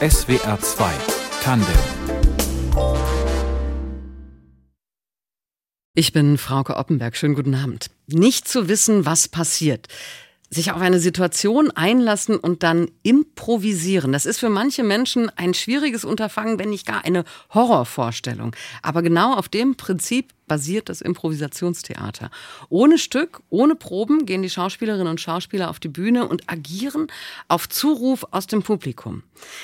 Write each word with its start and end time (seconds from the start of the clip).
SWR 0.00 0.58
2 0.60 0.92
Tandem 1.42 1.68
Ich 5.94 6.12
bin 6.12 6.38
Frauke 6.38 6.76
Oppenberg. 6.76 7.16
Schönen 7.16 7.34
guten 7.34 7.54
Abend. 7.54 7.90
Nicht 8.06 8.48
zu 8.48 8.68
wissen, 8.68 9.06
was 9.06 9.28
passiert 9.28 9.88
sich 10.52 10.70
auf 10.70 10.80
eine 10.82 10.98
Situation 10.98 11.70
einlassen 11.70 12.36
und 12.36 12.62
dann 12.62 12.90
improvisieren. 13.02 14.12
Das 14.12 14.26
ist 14.26 14.38
für 14.38 14.50
manche 14.50 14.82
Menschen 14.82 15.30
ein 15.36 15.54
schwieriges 15.54 16.04
Unterfangen, 16.04 16.58
wenn 16.58 16.68
nicht 16.68 16.86
gar 16.86 17.04
eine 17.04 17.24
Horrorvorstellung. 17.54 18.54
Aber 18.82 19.00
genau 19.00 19.34
auf 19.34 19.48
dem 19.48 19.76
Prinzip 19.76 20.28
basiert 20.52 20.90
das 20.90 21.00
Improvisationstheater. 21.00 22.30
Ohne 22.68 22.98
Stück, 22.98 23.40
ohne 23.48 23.74
Proben 23.74 24.26
gehen 24.26 24.42
die 24.42 24.50
Schauspielerinnen 24.50 25.06
und 25.06 25.18
Schauspieler 25.18 25.70
auf 25.70 25.80
die 25.80 25.88
Bühne 25.88 26.28
und 26.28 26.42
agieren 26.46 27.06
auf 27.48 27.70
Zuruf 27.70 28.26
aus 28.32 28.48
dem 28.48 28.62
Publikum. 28.62 29.22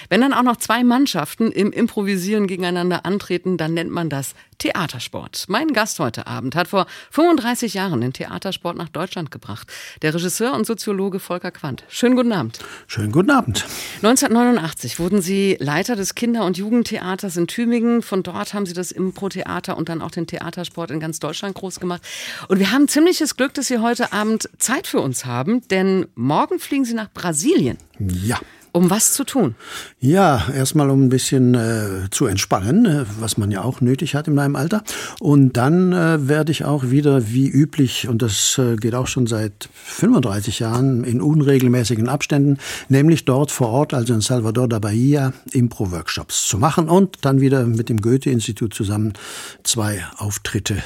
Wenn 0.08 0.22
dann 0.22 0.32
auch 0.32 0.42
noch 0.42 0.56
zwei 0.56 0.84
Mannschaften 0.84 1.52
im 1.52 1.72
Improvisieren 1.72 2.46
gegeneinander 2.46 3.04
antreten, 3.04 3.58
dann 3.58 3.74
nennt 3.74 3.90
man 3.90 4.08
das 4.08 4.34
Theatersport. 4.58 5.44
Mein 5.48 5.68
Gast 5.72 6.00
heute 6.00 6.26
Abend 6.26 6.56
hat 6.56 6.68
vor 6.68 6.86
35 7.10 7.74
Jahren 7.74 8.00
den 8.00 8.12
Theatersport 8.12 8.76
nach 8.76 8.88
Deutschland 8.88 9.30
gebracht. 9.30 9.68
Der 10.02 10.12
Regisseur 10.14 10.52
und 10.52 10.66
Soziologe 10.66 11.20
Volker 11.20 11.52
Quandt. 11.52 11.84
Schönen 11.88 12.16
guten 12.16 12.32
Abend. 12.32 12.58
Schönen 12.88 13.12
guten 13.12 13.30
Abend. 13.30 13.64
1989 14.02 14.98
wurden 14.98 15.22
Sie 15.22 15.56
Leiter 15.60 15.94
des 15.94 16.16
Kinder- 16.16 16.44
und 16.44 16.58
Jugendtheaters 16.58 17.36
in 17.36 17.46
Tübingen. 17.46 18.02
Von 18.02 18.24
dort 18.24 18.52
haben 18.52 18.66
Sie 18.66 18.74
das 18.74 18.90
Impro-Theater 18.90 19.76
und 19.76 19.88
dann 19.88 20.02
auch 20.02 20.10
den 20.10 20.26
Theatersport 20.26 20.77
Sport 20.78 20.92
in 20.92 21.00
ganz 21.00 21.18
Deutschland 21.18 21.56
groß 21.56 21.80
gemacht. 21.80 22.02
Und 22.46 22.60
wir 22.60 22.70
haben 22.70 22.86
ziemliches 22.86 23.36
Glück, 23.36 23.52
dass 23.54 23.66
Sie 23.66 23.78
heute 23.78 24.12
Abend 24.12 24.48
Zeit 24.58 24.86
für 24.86 25.00
uns 25.00 25.24
haben, 25.24 25.66
denn 25.68 26.06
morgen 26.14 26.60
fliegen 26.60 26.84
Sie 26.84 26.94
nach 26.94 27.12
Brasilien. 27.12 27.78
Ja. 27.98 28.38
Um 28.72 28.90
was 28.90 29.12
zu 29.12 29.24
tun? 29.24 29.54
Ja, 30.00 30.46
erstmal 30.54 30.90
um 30.90 31.04
ein 31.04 31.08
bisschen 31.08 31.54
äh, 31.54 32.10
zu 32.10 32.26
entspannen, 32.26 32.86
äh, 32.86 33.04
was 33.20 33.38
man 33.38 33.50
ja 33.50 33.62
auch 33.62 33.80
nötig 33.80 34.14
hat 34.14 34.28
in 34.28 34.34
meinem 34.34 34.56
Alter. 34.56 34.82
Und 35.20 35.56
dann 35.56 35.92
äh, 35.92 36.28
werde 36.28 36.52
ich 36.52 36.64
auch 36.64 36.90
wieder 36.90 37.30
wie 37.30 37.48
üblich, 37.48 38.08
und 38.08 38.22
das 38.22 38.58
äh, 38.58 38.76
geht 38.76 38.94
auch 38.94 39.06
schon 39.06 39.26
seit 39.26 39.68
35 39.72 40.58
Jahren 40.58 41.04
in 41.04 41.20
unregelmäßigen 41.20 42.08
Abständen, 42.08 42.58
nämlich 42.88 43.24
dort 43.24 43.50
vor 43.50 43.68
Ort, 43.68 43.94
also 43.94 44.14
in 44.14 44.20
Salvador 44.20 44.68
da 44.68 44.78
Bahia, 44.78 45.32
Impro-Workshops 45.52 46.46
zu 46.46 46.58
machen 46.58 46.88
und 46.88 47.18
dann 47.22 47.40
wieder 47.40 47.64
mit 47.64 47.88
dem 47.88 48.00
Goethe-Institut 48.00 48.74
zusammen 48.74 49.14
zwei 49.62 50.04
Auftritte 50.18 50.82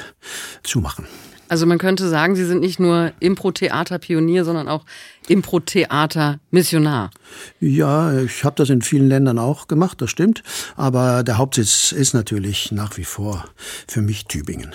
zu 0.63 0.79
machen. 0.79 1.05
Also 1.53 1.67
man 1.67 1.77
könnte 1.77 2.09
sagen, 2.09 2.35
Sie 2.35 2.45
sind 2.45 2.61
nicht 2.61 2.79
nur 2.79 3.11
Impro-Theater-Pionier, 3.19 4.43
sondern 4.43 4.67
auch 4.67 4.85
Impro-Theater-Missionar. 5.27 7.11
Ja, 7.59 8.21
ich 8.21 8.43
habe 8.43 8.55
das 8.55 8.71
in 8.71 8.81
vielen 8.81 9.07
Ländern 9.07 9.37
auch 9.37 9.67
gemacht, 9.67 10.01
das 10.01 10.09
stimmt. 10.09 10.41
Aber 10.75 11.21
der 11.21 11.37
Hauptsitz 11.37 11.91
ist 11.91 12.15
natürlich 12.15 12.71
nach 12.71 12.97
wie 12.97 13.03
vor 13.03 13.45
für 13.87 14.01
mich 14.01 14.25
Tübingen. 14.25 14.73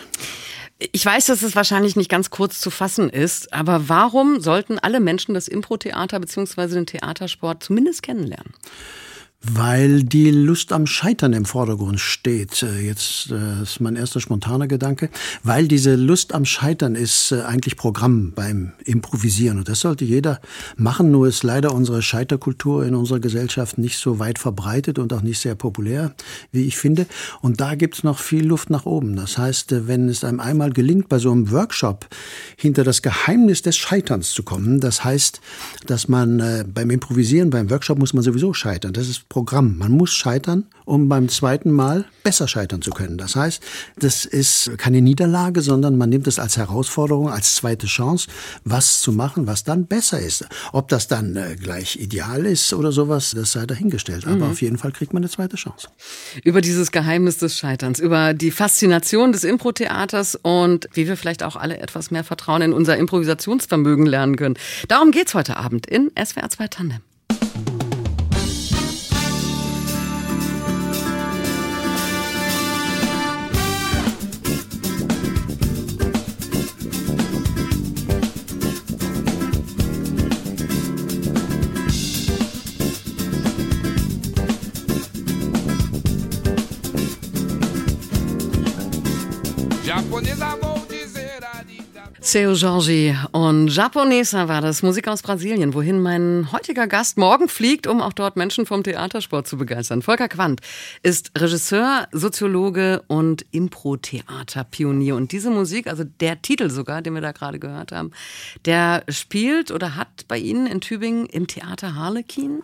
Ich 0.78 1.04
weiß, 1.04 1.26
dass 1.26 1.42
es 1.42 1.56
wahrscheinlich 1.56 1.96
nicht 1.96 2.12
ganz 2.12 2.30
kurz 2.30 2.60
zu 2.60 2.70
fassen 2.70 3.10
ist, 3.10 3.52
aber 3.52 3.88
warum 3.88 4.40
sollten 4.40 4.78
alle 4.78 5.00
Menschen 5.00 5.34
das 5.34 5.48
Impro-Theater 5.48 6.20
bzw. 6.20 6.74
den 6.74 6.86
Theatersport 6.86 7.64
zumindest 7.64 8.04
kennenlernen? 8.04 8.54
Weil 9.40 10.02
die 10.02 10.32
Lust 10.32 10.72
am 10.72 10.84
Scheitern 10.86 11.32
im 11.32 11.44
Vordergrund 11.44 12.00
steht. 12.00 12.60
Äh, 12.64 12.80
jetzt 12.80 13.30
äh, 13.30 13.62
ist 13.62 13.80
mein 13.80 13.94
erster 13.94 14.18
spontaner 14.18 14.66
Gedanke. 14.66 15.10
Weil 15.44 15.68
diese 15.68 15.94
Lust 15.94 16.34
am 16.34 16.44
Scheitern 16.44 16.96
ist 16.96 17.30
äh, 17.30 17.42
eigentlich 17.42 17.76
Programm 17.76 18.32
beim 18.32 18.72
Improvisieren. 18.84 19.58
Und 19.58 19.68
das 19.68 19.78
sollte 19.80 20.04
jeder 20.04 20.40
machen. 20.76 21.12
Nur 21.12 21.28
ist 21.28 21.44
leider 21.44 21.72
unsere 21.72 22.02
Scheiterkultur 22.02 22.84
in 22.84 22.96
unserer 22.96 23.20
Gesellschaft 23.20 23.78
nicht 23.78 23.98
so 23.98 24.18
weit 24.18 24.40
verbreitet 24.40 24.98
und 24.98 25.12
auch 25.12 25.22
nicht 25.22 25.38
sehr 25.38 25.54
populär, 25.54 26.14
wie 26.50 26.66
ich 26.66 26.76
finde. 26.76 27.06
Und 27.40 27.60
da 27.60 27.76
gibt's 27.76 28.02
noch 28.02 28.18
viel 28.18 28.44
Luft 28.44 28.70
nach 28.70 28.86
oben. 28.86 29.14
Das 29.14 29.38
heißt, 29.38 29.86
wenn 29.86 30.08
es 30.08 30.24
einem 30.24 30.40
einmal 30.40 30.72
gelingt, 30.72 31.08
bei 31.08 31.20
so 31.20 31.30
einem 31.30 31.52
Workshop 31.52 32.08
hinter 32.56 32.82
das 32.82 33.02
Geheimnis 33.02 33.62
des 33.62 33.76
Scheiterns 33.76 34.32
zu 34.32 34.42
kommen, 34.42 34.80
das 34.80 35.04
heißt, 35.04 35.40
dass 35.86 36.08
man 36.08 36.66
beim 36.74 36.90
Improvisieren, 36.90 37.50
beim 37.50 37.70
Workshop 37.70 37.98
muss 37.98 38.14
man 38.14 38.24
sowieso 38.24 38.52
scheitern. 38.52 38.92
Das 38.92 39.08
ist 39.08 39.27
Programm. 39.28 39.76
Man 39.76 39.92
muss 39.92 40.14
scheitern, 40.14 40.64
um 40.86 41.08
beim 41.08 41.28
zweiten 41.28 41.70
Mal 41.70 42.06
besser 42.24 42.48
scheitern 42.48 42.80
zu 42.80 42.90
können. 42.90 43.18
Das 43.18 43.36
heißt, 43.36 43.62
das 43.98 44.24
ist 44.24 44.78
keine 44.78 45.02
Niederlage, 45.02 45.60
sondern 45.60 45.98
man 45.98 46.08
nimmt 46.08 46.26
es 46.26 46.38
als 46.38 46.56
Herausforderung, 46.56 47.28
als 47.28 47.54
zweite 47.54 47.86
Chance, 47.86 48.28
was 48.64 49.02
zu 49.02 49.12
machen, 49.12 49.46
was 49.46 49.64
dann 49.64 49.86
besser 49.86 50.18
ist. 50.18 50.46
Ob 50.72 50.88
das 50.88 51.08
dann 51.08 51.36
äh, 51.36 51.56
gleich 51.56 51.96
ideal 51.96 52.46
ist 52.46 52.72
oder 52.72 52.90
sowas, 52.90 53.32
das 53.36 53.52
sei 53.52 53.66
dahingestellt. 53.66 54.26
Aber 54.26 54.46
mhm. 54.46 54.50
auf 54.52 54.62
jeden 54.62 54.78
Fall 54.78 54.92
kriegt 54.92 55.12
man 55.12 55.22
eine 55.22 55.30
zweite 55.30 55.56
Chance. 55.56 55.88
Über 56.42 56.62
dieses 56.62 56.90
Geheimnis 56.90 57.36
des 57.36 57.58
Scheiterns, 57.58 58.00
über 58.00 58.32
die 58.32 58.50
Faszination 58.50 59.32
des 59.32 59.44
Impro-Theaters 59.44 60.38
und 60.40 60.88
wie 60.94 61.06
wir 61.06 61.18
vielleicht 61.18 61.42
auch 61.42 61.56
alle 61.56 61.78
etwas 61.78 62.10
mehr 62.10 62.24
Vertrauen 62.24 62.62
in 62.62 62.72
unser 62.72 62.96
Improvisationsvermögen 62.96 64.06
lernen 64.06 64.36
können. 64.36 64.54
Darum 64.88 65.10
geht's 65.10 65.34
heute 65.34 65.58
Abend 65.58 65.86
in 65.86 66.10
SWR 66.16 66.48
2 66.48 66.68
Tandem. 66.68 67.07
Seu 92.20 92.52
Jorge 92.52 93.16
und 93.32 93.68
Japonesa 93.68 94.48
war 94.48 94.60
das, 94.60 94.82
Musik 94.82 95.08
aus 95.08 95.22
Brasilien, 95.22 95.72
wohin 95.72 95.98
mein 95.98 96.52
heutiger 96.52 96.86
Gast 96.86 97.16
morgen 97.16 97.48
fliegt, 97.48 97.86
um 97.86 98.02
auch 98.02 98.12
dort 98.12 98.36
Menschen 98.36 98.66
vom 98.66 98.82
Theatersport 98.82 99.46
zu 99.48 99.56
begeistern. 99.56 100.02
Volker 100.02 100.28
Quandt 100.28 100.60
ist 101.02 101.30
Regisseur, 101.38 102.06
Soziologe 102.12 103.02
und 103.06 103.46
Impro-Theater-Pionier. 103.52 105.16
Und 105.16 105.32
diese 105.32 105.48
Musik, 105.48 105.86
also 105.86 106.04
der 106.04 106.42
Titel 106.42 106.68
sogar, 106.68 107.00
den 107.00 107.14
wir 107.14 107.22
da 107.22 107.32
gerade 107.32 107.58
gehört 107.58 107.92
haben, 107.92 108.10
der 108.66 109.04
spielt 109.08 109.70
oder 109.70 109.96
hat 109.96 110.26
bei 110.28 110.36
Ihnen 110.36 110.66
in 110.66 110.82
Tübingen 110.82 111.24
im 111.24 111.46
Theater 111.46 111.94
Harlekin 111.94 112.62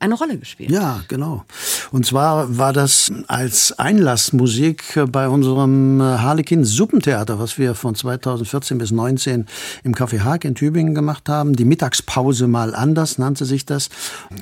eine 0.00 0.14
Rolle 0.14 0.38
gespielt. 0.38 0.70
Ja, 0.70 1.02
genau. 1.08 1.44
Und 1.90 2.06
zwar 2.06 2.56
war 2.56 2.72
das 2.72 3.10
als 3.26 3.78
Einlassmusik 3.78 4.98
bei 5.10 5.28
unserem 5.28 6.00
Harlekin 6.00 6.64
Suppentheater, 6.64 7.38
was 7.40 7.58
wir 7.58 7.74
von 7.74 7.94
2014 7.94 8.78
bis 8.78 8.88
2019 8.90 9.46
im 9.82 9.94
Café 9.94 10.20
Haag 10.20 10.44
in 10.44 10.54
Tübingen 10.54 10.94
gemacht 10.94 11.28
haben. 11.28 11.54
Die 11.54 11.64
Mittagspause 11.64 12.46
mal 12.46 12.74
anders 12.74 13.18
nannte 13.18 13.44
sich 13.44 13.66
das, 13.66 13.88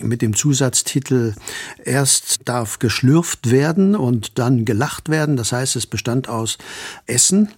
mit 0.02 0.22
dem 0.22 0.34
Zusatztitel 0.34 1.34
Erst 1.84 2.46
darf 2.48 2.78
geschlürft 2.78 3.50
werden 3.50 3.96
und 3.96 4.38
dann 4.38 4.64
gelacht 4.64 5.08
werden. 5.08 5.36
Das 5.36 5.52
heißt, 5.52 5.76
es 5.76 5.86
bestand 5.86 6.28
aus 6.28 6.58
Essen, 7.06 7.48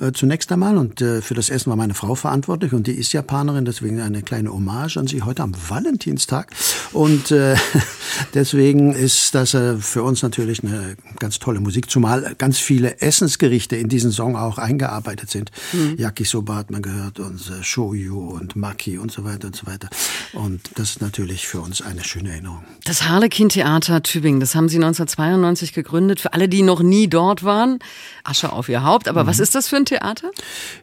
äh, 0.00 0.12
zunächst 0.12 0.50
einmal. 0.50 0.76
Und 0.78 1.00
äh, 1.00 1.20
für 1.22 1.34
das 1.34 1.48
Essen 1.48 1.70
war 1.70 1.76
meine 1.76 1.94
Frau 1.94 2.14
verantwortlich 2.14 2.72
und 2.72 2.86
die 2.86 2.92
ist 2.92 3.12
Japanerin, 3.12 3.64
deswegen 3.64 4.00
eine 4.00 4.22
kleine 4.22 4.52
Hommage 4.52 4.96
an 4.96 5.06
sie 5.06 5.22
heute 5.22 5.42
am 5.42 5.54
Valentinstag. 5.68 6.50
Und 6.92 7.30
äh, 7.30 7.56
deswegen 8.34 8.92
ist 8.92 9.34
das 9.34 9.54
äh, 9.54 9.76
für 9.76 10.02
uns 10.02 10.22
natürlich 10.22 10.62
eine 10.62 10.96
ganz 11.18 11.38
tolle 11.38 11.60
Musik, 11.60 11.90
zumal 11.90 12.34
ganz 12.38 12.58
viele 12.58 13.00
Essensgerichte 13.00 13.76
in 13.76 13.88
diesen 13.88 14.12
Song 14.12 14.36
auch 14.36 14.58
eingearbeitet 14.58 15.30
sind. 15.30 15.50
Mhm. 15.72 15.96
Yakisoba 15.98 16.56
hat 16.56 16.70
man 16.70 16.82
gehört 16.82 17.18
und 17.18 17.40
äh, 17.50 17.62
Shoyu 17.62 18.30
und 18.30 18.56
Maki 18.56 18.98
und 18.98 19.12
so 19.12 19.24
weiter 19.24 19.48
und 19.48 19.56
so 19.56 19.66
weiter. 19.66 19.88
Und 20.32 20.60
das 20.76 20.90
ist 20.90 21.02
natürlich 21.02 21.46
für 21.46 21.60
uns 21.60 21.82
eine 21.82 22.04
schöne 22.04 22.30
Erinnerung. 22.30 22.64
Das 22.84 23.08
Harlekin 23.08 23.48
Theater 23.48 24.02
Tübingen, 24.02 24.40
das 24.40 24.54
haben 24.54 24.68
Sie 24.68 24.76
1992 24.76 25.72
gegründet. 25.72 26.20
Für 26.20 26.32
alle, 26.32 26.48
die 26.48 26.62
noch 26.62 26.82
nie 26.82 27.08
dort 27.08 27.44
waren, 27.44 27.78
Asche 28.24 28.52
auf 28.52 28.68
Ihr 28.68 28.82
Haupt. 28.84 29.08
Aber 29.08 29.24
mhm. 29.24 29.28
was 29.28 29.38
ist 29.38 29.54
das 29.54 29.68
für 29.68 29.76
ein 29.76 29.84
Theater? 29.84 30.30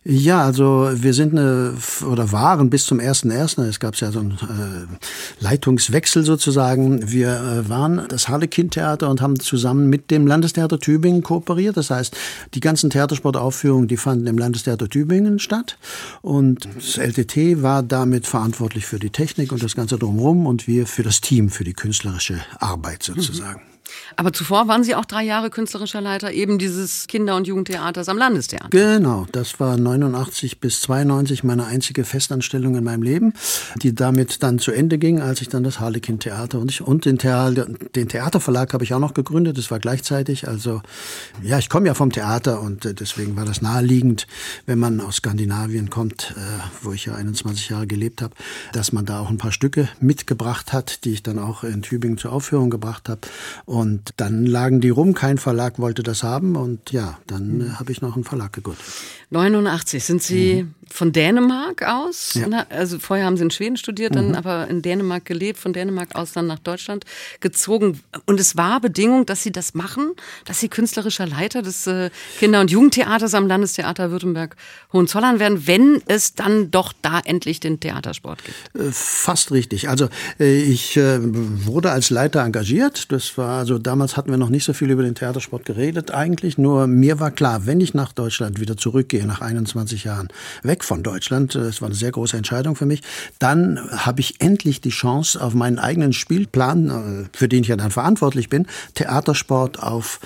Ja, 0.03 0.44
also 0.44 0.89
wir 0.94 1.13
sind 1.13 1.38
eine, 1.38 1.74
oder 2.09 2.31
waren 2.31 2.69
bis 2.69 2.86
zum 2.86 3.00
1.1., 3.00 3.62
es 3.63 3.80
gab 3.80 3.95
ja 3.95 4.12
so 4.12 4.19
einen 4.19 4.31
äh, 4.31 5.44
Leitungswechsel 5.44 6.24
sozusagen. 6.24 7.12
Wir 7.12 7.28
äh, 7.37 7.69
waren 7.69 8.05
das 8.09 8.27
Harlekin-Theater 8.27 9.09
und 9.09 9.21
haben 9.21 9.39
zusammen 9.39 9.89
mit 9.89 10.11
dem 10.11 10.27
Landestheater 10.27 10.79
Tübingen 10.79 11.23
kooperiert. 11.23 11.77
Das 11.77 11.89
heißt, 11.89 12.15
die 12.53 12.59
ganzen 12.59 12.89
Theatersportaufführungen, 12.89 13.87
die 13.87 13.97
fanden 13.97 14.27
im 14.27 14.37
Landestheater 14.37 14.89
Tübingen 14.89 15.39
statt. 15.39 15.77
Und 16.21 16.67
das 16.75 16.97
LTT 16.97 17.61
war 17.61 17.83
damit 17.83 18.27
verantwortlich 18.27 18.85
für 18.85 18.99
die 18.99 19.09
Technik 19.09 19.51
und 19.51 19.63
das 19.63 19.75
Ganze 19.75 19.97
drumherum 19.97 20.45
und 20.45 20.67
wir 20.67 20.87
für 20.87 21.03
das 21.03 21.21
Team, 21.21 21.49
für 21.49 21.63
die 21.63 21.73
künstlerische 21.73 22.39
Arbeit 22.59 23.03
sozusagen. 23.03 23.61
Aber 24.15 24.33
zuvor 24.33 24.68
waren 24.68 24.83
Sie 24.83 24.95
auch 24.95 25.06
drei 25.06 25.24
Jahre 25.24 25.50
künstlerischer 25.50 26.01
Leiter 26.01 26.31
eben 26.31 26.57
dieses 26.57 27.07
Kinder- 27.07 27.36
und 27.36 27.47
Jugendtheaters 27.47 28.09
am 28.09 28.18
Landestheater. 28.18 28.69
Genau, 28.69 29.25
das 29.31 29.59
war 29.59 29.77
89 29.77 30.59
bis 30.59 30.81
92 30.81 31.44
meine 31.44 31.65
einzige 31.65 32.03
Festanstellung 32.03 32.75
in 32.75 32.83
meinem 32.83 33.03
Leben, 33.03 33.33
die 33.81 33.95
damit 33.95 34.44
dann 34.44 34.59
zu 34.59 34.71
Ende 34.71 34.97
ging, 34.97 35.21
als 35.21 35.41
ich 35.41 35.50
dann 35.50 35.63
das 35.63 35.80
Harlekin-Theater 35.80 36.59
und, 36.59 36.71
ich, 36.71 36.81
und 36.81 37.06
den, 37.06 37.18
Theater, 37.18 37.68
den 37.95 38.09
Theaterverlag 38.09 38.74
habe 38.74 38.83
ich 38.83 38.94
auch 38.94 39.00
noch 39.00 39.13
gegründet. 39.13 39.57
Das 39.57 39.71
war 39.71 39.80
gleichzeitig. 39.80 40.47
Also 40.47 40.81
ja, 41.44 41.57
ich 41.57 41.69
komme 41.69 41.88
ja 41.88 41.94
vom 41.94 42.12
Theater 42.12 42.62
und 42.62 42.86
äh, 42.86 42.94
deswegen 42.94 43.36
war 43.36 43.45
das 43.45 43.62
naheliegend, 43.62 44.27
wenn 44.65 44.80
man 44.80 45.01
aus 45.01 45.18
Skandinavien 45.18 45.89
kommt, 45.89 46.36
äh, 46.38 46.41
wo 46.81 46.91
ich 46.91 47.06
ja 47.06 47.15
21 47.15 47.69
Jahre 47.69 47.88
gelebt 47.88 48.21
habe, 48.21 48.36
dass 48.74 48.91
man 48.91 49.06
da 49.06 49.19
auch 49.19 49.30
ein 49.30 49.38
paar 49.38 49.51
Stücke 49.51 49.89
mitgebracht 50.00 50.74
hat, 50.74 51.06
die 51.06 51.12
ich 51.12 51.24
dann 51.24 51.39
auch 51.39 51.63
in 51.63 51.81
Tübingen 51.81 52.18
zur 52.18 52.31
Aufführung 52.33 52.69
gebracht 52.69 53.09
habe. 53.09 53.21
Und 53.65 53.78
dann 54.17 54.45
lagen 54.45 54.81
die 54.81 54.89
rum, 54.89 55.13
kein 55.13 55.37
Verlag 55.37 55.79
wollte 55.79 56.03
das 56.03 56.23
haben 56.23 56.55
und 56.55 56.91
ja, 56.91 57.19
dann 57.27 57.57
mhm. 57.57 57.79
habe 57.79 57.91
ich 57.91 58.01
noch 58.01 58.15
einen 58.15 58.23
Verlag 58.23 58.53
gegründet. 58.53 58.83
89 59.31 60.03
sind 60.03 60.23
Sie 60.23 60.63
mhm. 60.63 60.75
von 60.89 61.11
Dänemark 61.11 61.83
aus, 61.83 62.33
ja. 62.33 62.65
also 62.69 62.97
vorher 62.97 63.25
haben 63.25 63.37
Sie 63.37 63.43
in 63.43 63.51
Schweden 63.51 63.77
studiert, 63.77 64.15
dann 64.15 64.29
mhm. 64.29 64.35
aber 64.35 64.67
in 64.67 64.81
Dänemark 64.81 65.25
gelebt, 65.25 65.59
von 65.59 65.71
Dänemark 65.71 66.15
aus 66.15 66.31
dann 66.31 66.47
nach 66.47 66.59
Deutschland 66.59 67.05
gezogen. 67.39 67.99
Und 68.25 68.39
es 68.39 68.57
war 68.57 68.81
Bedingung, 68.81 69.27
dass 69.27 69.43
Sie 69.43 69.51
das 69.51 69.75
machen, 69.75 70.13
dass 70.45 70.59
Sie 70.59 70.67
künstlerischer 70.67 71.27
Leiter 71.27 71.61
des 71.61 71.85
äh, 71.85 72.09
Kinder- 72.39 72.61
und 72.61 72.71
Jugendtheaters 72.71 73.35
am 73.35 73.47
Landestheater 73.47 74.09
Württemberg-Hohenzollern 74.09 75.39
werden, 75.39 75.67
wenn 75.67 76.01
es 76.07 76.33
dann 76.33 76.71
doch 76.71 76.93
da 77.01 77.19
endlich 77.19 77.59
den 77.59 77.79
Theatersport 77.79 78.43
gibt. 78.43 78.57
Äh, 78.75 78.91
fast 78.91 79.51
richtig. 79.51 79.89
Also 79.89 80.09
ich 80.39 80.97
wurde 80.97 81.91
als 81.91 82.09
Leiter 82.09 82.43
engagiert. 82.43 83.11
Das 83.11 83.37
war 83.37 83.65
also 83.69 83.77
damals 83.77 84.18
hatten 84.18 84.31
wir 84.31 84.38
noch 84.38 84.50
nicht 84.50 84.63
so 84.63 84.74
viel 84.74 84.89
über 84.89 85.04
den 85.04 85.13
Theatersport 85.13 85.63
geredet 85.63 86.10
eigentlich. 86.10 86.57
Nur 86.57 86.88
mir 86.88 87.19
war 87.19 87.30
klar, 87.30 87.68
wenn 87.68 87.80
ich 87.81 87.94
nach 87.94 88.13
Deutschland 88.13 88.60
wieder 88.60 88.75
zurückgehe 88.75 89.19
gehe 89.19 89.27
nach 89.27 89.42
21 89.42 90.06
Jahren 90.06 90.30
weg 90.63 90.83
von 90.83 91.04
Deutschland, 91.04 91.54
das 91.56 91.77
äh, 91.77 91.81
war 91.81 91.88
eine 91.88 91.95
sehr 91.95 92.12
große 92.12 92.38
Entscheidung 92.38 92.75
für 92.75 92.86
mich, 92.86 93.01
dann 93.39 93.80
habe 93.92 94.21
ich 94.21 94.39
endlich 94.39 94.81
die 94.81 94.89
Chance, 94.89 95.42
auf 95.42 95.54
meinen 95.54 95.77
eigenen 95.77 96.13
Spielplan, 96.13 97.25
äh, 97.25 97.38
für 97.38 97.50
den 97.50 97.63
ich 97.63 97.69
ja 97.69 97.75
dann 97.75 97.92
verantwortlich 97.92 98.50
bin, 98.50 98.66
Theatersport 98.94 99.83
auf 99.83 100.19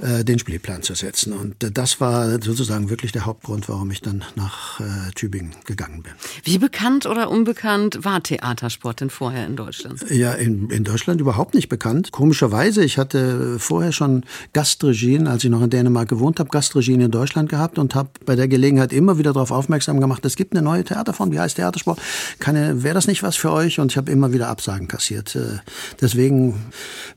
äh, 0.00 0.24
den 0.24 0.38
Spielplan 0.38 0.82
zu 0.82 0.94
setzen. 0.94 1.32
Und 1.32 1.54
das 1.58 2.00
war 2.00 2.42
sozusagen 2.42 2.90
wirklich 2.90 3.12
der 3.12 3.24
Hauptgrund, 3.24 3.68
warum 3.68 3.90
ich 3.90 4.00
dann 4.00 4.24
nach 4.34 4.80
Tübingen 5.14 5.54
gegangen 5.64 6.02
bin. 6.02 6.12
Wie 6.42 6.58
bekannt 6.58 7.06
oder 7.06 7.30
unbekannt 7.30 8.04
war 8.04 8.22
Theatersport 8.22 9.00
denn 9.00 9.10
vorher 9.10 9.46
in 9.46 9.56
Deutschland? 9.56 10.04
Ja, 10.10 10.32
in, 10.32 10.70
in 10.70 10.84
Deutschland 10.84 11.20
überhaupt 11.20 11.54
nicht 11.54 11.68
bekannt. 11.68 12.10
Komischerweise, 12.10 12.73
ich 12.82 12.98
hatte 12.98 13.58
vorher 13.58 13.92
schon 13.92 14.24
Gastregien, 14.52 15.26
als 15.26 15.44
ich 15.44 15.50
noch 15.50 15.62
in 15.62 15.70
Dänemark 15.70 16.08
gewohnt 16.08 16.40
habe, 16.40 16.50
Gastregien 16.50 17.00
in 17.00 17.10
Deutschland 17.10 17.48
gehabt 17.48 17.78
und 17.78 17.94
habe 17.94 18.10
bei 18.24 18.36
der 18.36 18.48
Gelegenheit 18.48 18.92
immer 18.92 19.18
wieder 19.18 19.32
darauf 19.32 19.50
aufmerksam 19.50 20.00
gemacht, 20.00 20.24
es 20.24 20.36
gibt 20.36 20.52
eine 20.52 20.62
neue 20.62 20.84
Theaterform, 20.84 21.30
die 21.30 21.40
heißt 21.40 21.56
Theatersport. 21.56 21.98
Wäre 22.40 22.94
das 22.94 23.06
nicht 23.06 23.22
was 23.22 23.36
für 23.36 23.52
euch? 23.52 23.80
Und 23.80 23.92
ich 23.92 23.96
habe 23.96 24.10
immer 24.10 24.32
wieder 24.32 24.48
Absagen 24.48 24.88
kassiert. 24.88 25.36
Äh, 25.36 25.58
deswegen 26.00 26.54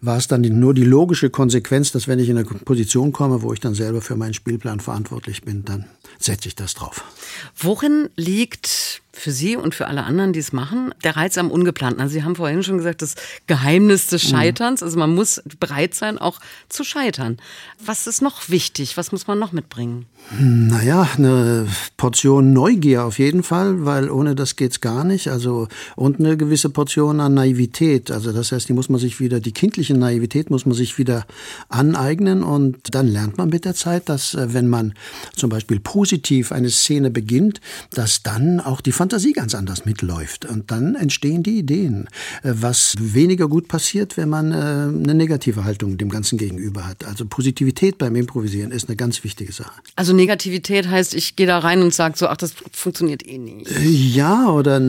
war 0.02 0.18
es 0.18 0.28
dann 0.28 0.42
nur 0.42 0.74
die 0.74 0.84
logische 0.84 1.30
Konsequenz, 1.30 1.92
dass 1.92 2.08
wenn 2.08 2.20
ich 2.20 2.30
in 2.30 2.38
eine 2.38 2.46
Position 2.46 3.12
komme, 3.12 3.42
wo 3.42 3.54
ich 3.54 3.60
dann 3.60 3.74
selber 3.74 4.02
für 4.02 4.16
meinen 4.16 4.34
Spielplan 4.34 4.80
verantwortlich 4.80 5.44
bin, 5.44 5.66
dann 5.66 5.86
setze 6.20 6.48
ich 6.48 6.56
das 6.56 6.74
drauf. 6.74 7.04
Worin 7.56 8.10
liegt 8.16 9.02
für 9.18 9.32
Sie 9.32 9.56
und 9.56 9.76
für 9.76 9.88
alle 9.88 10.04
anderen, 10.04 10.34
die 10.34 10.40
es 10.40 10.54
machen, 10.54 10.94
der 11.04 11.16
Reiz 11.16 11.38
am 11.38 11.52
Ungeplanten. 11.52 12.02
Also 12.02 12.14
Sie 12.14 12.24
haben 12.24 12.36
vorhin 12.36 12.64
schon 12.64 12.78
gesagt, 12.78 13.02
das 13.02 13.16
Geheimnis 13.48 14.08
des 14.08 14.24
mhm. 14.26 14.30
Scheiterns. 14.30 14.84
Also 14.84 14.98
man 14.98 15.14
muss 15.14 15.42
bereit 15.60 15.94
sein, 15.94 16.18
auch 16.18 16.40
zu 16.70 16.84
scheitern. 16.84 17.38
Was 17.84 18.08
ist 18.08 18.22
noch 18.22 18.50
wichtig? 18.50 18.98
Was 18.98 19.12
muss 19.12 19.28
man 19.28 19.40
noch 19.40 19.52
mitbringen? 19.52 20.06
Naja, 20.40 21.08
eine 21.18 21.68
Portion 21.96 22.54
Neugier 22.54 23.06
auf 23.06 23.20
jeden 23.20 23.44
Fall, 23.44 23.86
weil 23.86 24.10
ohne 24.10 24.36
das 24.36 24.56
geht's 24.56 24.82
gar 24.82 25.04
nicht. 25.04 25.30
Also 25.30 25.68
und 25.96 26.20
eine 26.20 26.38
gewisse 26.38 26.70
Portion 26.70 27.20
an 27.20 27.34
Naivität. 27.34 28.12
Also 28.12 28.32
das 28.32 28.52
heißt, 28.52 28.70
die 28.70 28.74
muss 28.74 28.90
man 28.90 29.00
sich 29.00 29.20
wieder, 29.20 29.40
die 29.40 29.54
kindliche 29.54 29.96
Naivität 29.96 30.50
muss 30.50 30.66
man 30.66 30.76
sich 30.76 30.98
wieder 30.98 31.26
aneignen 31.70 32.44
und 32.44 32.94
dann 32.94 33.08
lernt 33.08 33.38
man 33.38 33.50
mit 33.50 33.66
der 33.66 33.74
Zeit, 33.74 34.10
dass 34.10 34.34
äh, 34.34 34.54
wenn 34.54 34.68
man 34.68 34.94
zum 35.36 35.50
Beispiel 35.50 35.80
positiv 35.80 36.52
eine 36.52 36.70
Szene 36.70 37.10
beginnt, 37.10 37.62
dass 37.92 38.24
dann 38.24 38.60
auch 38.60 38.82
die 38.82 38.92
Fantasie 38.92 39.07
Fantasie 39.08 39.32
ganz 39.32 39.56
anders 39.56 39.86
mitläuft. 39.86 40.44
Und 40.44 40.70
dann 40.70 40.96
entstehen 40.96 41.42
die 41.42 41.60
Ideen, 41.60 42.10
äh, 42.44 42.52
was 42.54 42.94
weniger 43.00 43.48
gut 43.48 43.70
passiert, 43.70 44.18
wenn 44.18 44.28
man 44.28 44.52
äh, 44.52 44.56
eine 44.56 45.14
negative 45.14 45.64
Haltung 45.64 45.98
dem 45.98 46.10
Ganzen 46.10 46.38
gegenüber 46.38 46.86
hat. 46.86 47.06
Also 47.06 47.26
Positivität 47.26 47.98
beim 47.98 48.18
Improvisieren 48.18 48.72
ist 48.72 48.90
eine 48.90 48.98
ganz 48.98 49.24
wichtige 49.24 49.54
Sache. 49.54 49.72
Also 49.96 50.12
Negativität 50.12 50.90
heißt, 50.90 51.14
ich 51.14 51.38
gehe 51.38 51.48
da 51.48 51.60
rein 51.60 51.84
und 51.84 51.94
sage 51.94 52.18
so, 52.18 52.28
ach, 52.28 52.36
das 52.36 52.54
funktioniert 52.74 53.26
eh 53.26 53.38
nicht. 53.38 53.72
Äh, 53.72 53.88
ja, 53.88 54.50
oder 54.50 54.82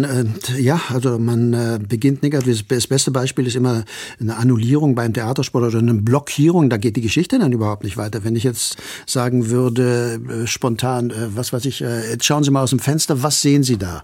ja, 0.58 0.80
also 0.88 1.20
man 1.20 1.86
beginnt 1.88 2.24
negativ. 2.24 2.64
Das 2.66 2.88
beste 2.88 3.12
Beispiel 3.12 3.46
ist 3.46 3.54
immer 3.54 3.84
eine 4.18 4.36
Annullierung 4.36 4.96
beim 4.96 5.14
Theatersport 5.14 5.62
oder 5.62 5.78
eine 5.78 5.94
Blockierung. 5.94 6.70
Da 6.70 6.76
geht 6.76 6.96
die 6.96 7.02
Geschichte 7.02 7.38
dann 7.38 7.52
überhaupt 7.52 7.84
nicht 7.84 7.96
weiter. 7.96 8.24
Wenn 8.24 8.34
ich 8.34 8.42
jetzt 8.42 8.78
sagen 9.06 9.48
würde, 9.48 10.20
spontan, 10.46 11.12
was 11.36 11.52
weiß 11.52 11.66
ich, 11.66 11.78
jetzt 11.78 12.24
schauen 12.24 12.42
Sie 12.42 12.50
mal 12.50 12.62
aus 12.62 12.70
dem 12.70 12.80
Fenster, 12.80 13.22
was 13.22 13.40
sehen 13.42 13.62
Sie 13.62 13.76
da? 13.76 14.02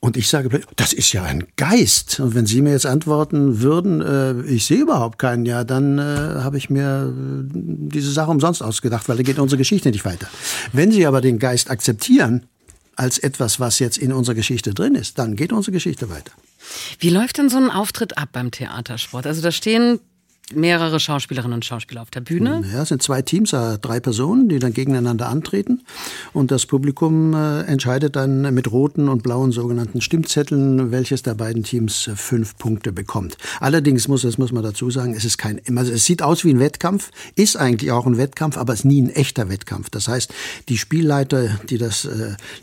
Und 0.00 0.16
ich 0.16 0.28
sage, 0.28 0.62
das 0.76 0.92
ist 0.92 1.12
ja 1.12 1.22
ein 1.22 1.46
Geist. 1.56 2.20
Und 2.20 2.34
wenn 2.34 2.46
Sie 2.46 2.62
mir 2.62 2.72
jetzt 2.72 2.86
antworten 2.86 3.60
würden, 3.60 4.00
äh, 4.00 4.40
ich 4.50 4.64
sehe 4.64 4.78
überhaupt 4.78 5.18
keinen, 5.18 5.44
ja, 5.44 5.64
dann 5.64 5.98
äh, 5.98 6.02
habe 6.02 6.56
ich 6.56 6.70
mir 6.70 7.12
äh, 7.12 7.50
diese 7.52 8.10
Sache 8.10 8.30
umsonst 8.30 8.62
ausgedacht, 8.62 9.08
weil 9.08 9.18
da 9.18 9.22
geht 9.22 9.38
unsere 9.38 9.58
Geschichte 9.58 9.90
nicht 9.90 10.04
weiter. 10.04 10.28
Wenn 10.72 10.92
Sie 10.92 11.06
aber 11.06 11.20
den 11.20 11.38
Geist 11.38 11.70
akzeptieren 11.70 12.46
als 12.96 13.18
etwas, 13.18 13.60
was 13.60 13.78
jetzt 13.78 13.98
in 13.98 14.12
unserer 14.12 14.34
Geschichte 14.34 14.72
drin 14.72 14.94
ist, 14.94 15.18
dann 15.18 15.36
geht 15.36 15.52
unsere 15.52 15.72
Geschichte 15.72 16.08
weiter. 16.08 16.32
Wie 16.98 17.10
läuft 17.10 17.38
denn 17.38 17.48
so 17.48 17.56
ein 17.56 17.70
Auftritt 17.70 18.18
ab 18.18 18.30
beim 18.32 18.50
Theatersport? 18.50 19.26
Also 19.26 19.42
da 19.42 19.52
stehen 19.52 20.00
mehrere 20.54 21.00
Schauspielerinnen 21.00 21.54
und 21.54 21.64
Schauspieler 21.64 22.02
auf 22.02 22.10
der 22.10 22.20
Bühne. 22.20 22.62
Ja, 22.72 22.82
es 22.82 22.88
sind 22.88 23.02
zwei 23.02 23.22
Teams, 23.22 23.52
äh, 23.52 23.78
drei 23.78 24.00
Personen, 24.00 24.48
die 24.48 24.58
dann 24.58 24.72
gegeneinander 24.72 25.28
antreten. 25.28 25.82
Und 26.32 26.50
das 26.50 26.66
Publikum 26.66 27.34
äh, 27.34 27.62
entscheidet 27.62 28.16
dann 28.16 28.52
mit 28.54 28.70
roten 28.70 29.08
und 29.08 29.22
blauen 29.22 29.52
sogenannten 29.52 30.00
Stimmzetteln, 30.00 30.90
welches 30.90 31.22
der 31.22 31.34
beiden 31.34 31.62
Teams 31.62 32.08
äh, 32.08 32.16
fünf 32.16 32.56
Punkte 32.58 32.92
bekommt. 32.92 33.36
Allerdings 33.60 34.08
muss, 34.08 34.22
das 34.22 34.38
muss 34.38 34.52
man 34.52 34.62
dazu 34.62 34.90
sagen, 34.90 35.14
es 35.14 35.24
ist 35.24 35.38
kein, 35.38 35.60
also 35.76 35.92
es 35.92 36.04
sieht 36.04 36.22
aus 36.22 36.44
wie 36.44 36.50
ein 36.50 36.60
Wettkampf, 36.60 37.10
ist 37.34 37.56
eigentlich 37.56 37.92
auch 37.92 38.06
ein 38.06 38.18
Wettkampf, 38.18 38.56
aber 38.56 38.72
es 38.72 38.80
ist 38.80 38.84
nie 38.84 39.02
ein 39.02 39.10
echter 39.10 39.48
Wettkampf. 39.48 39.90
Das 39.90 40.08
heißt, 40.08 40.32
die 40.68 40.78
Spielleiter, 40.78 41.48
die 41.68 41.78
das 41.78 42.08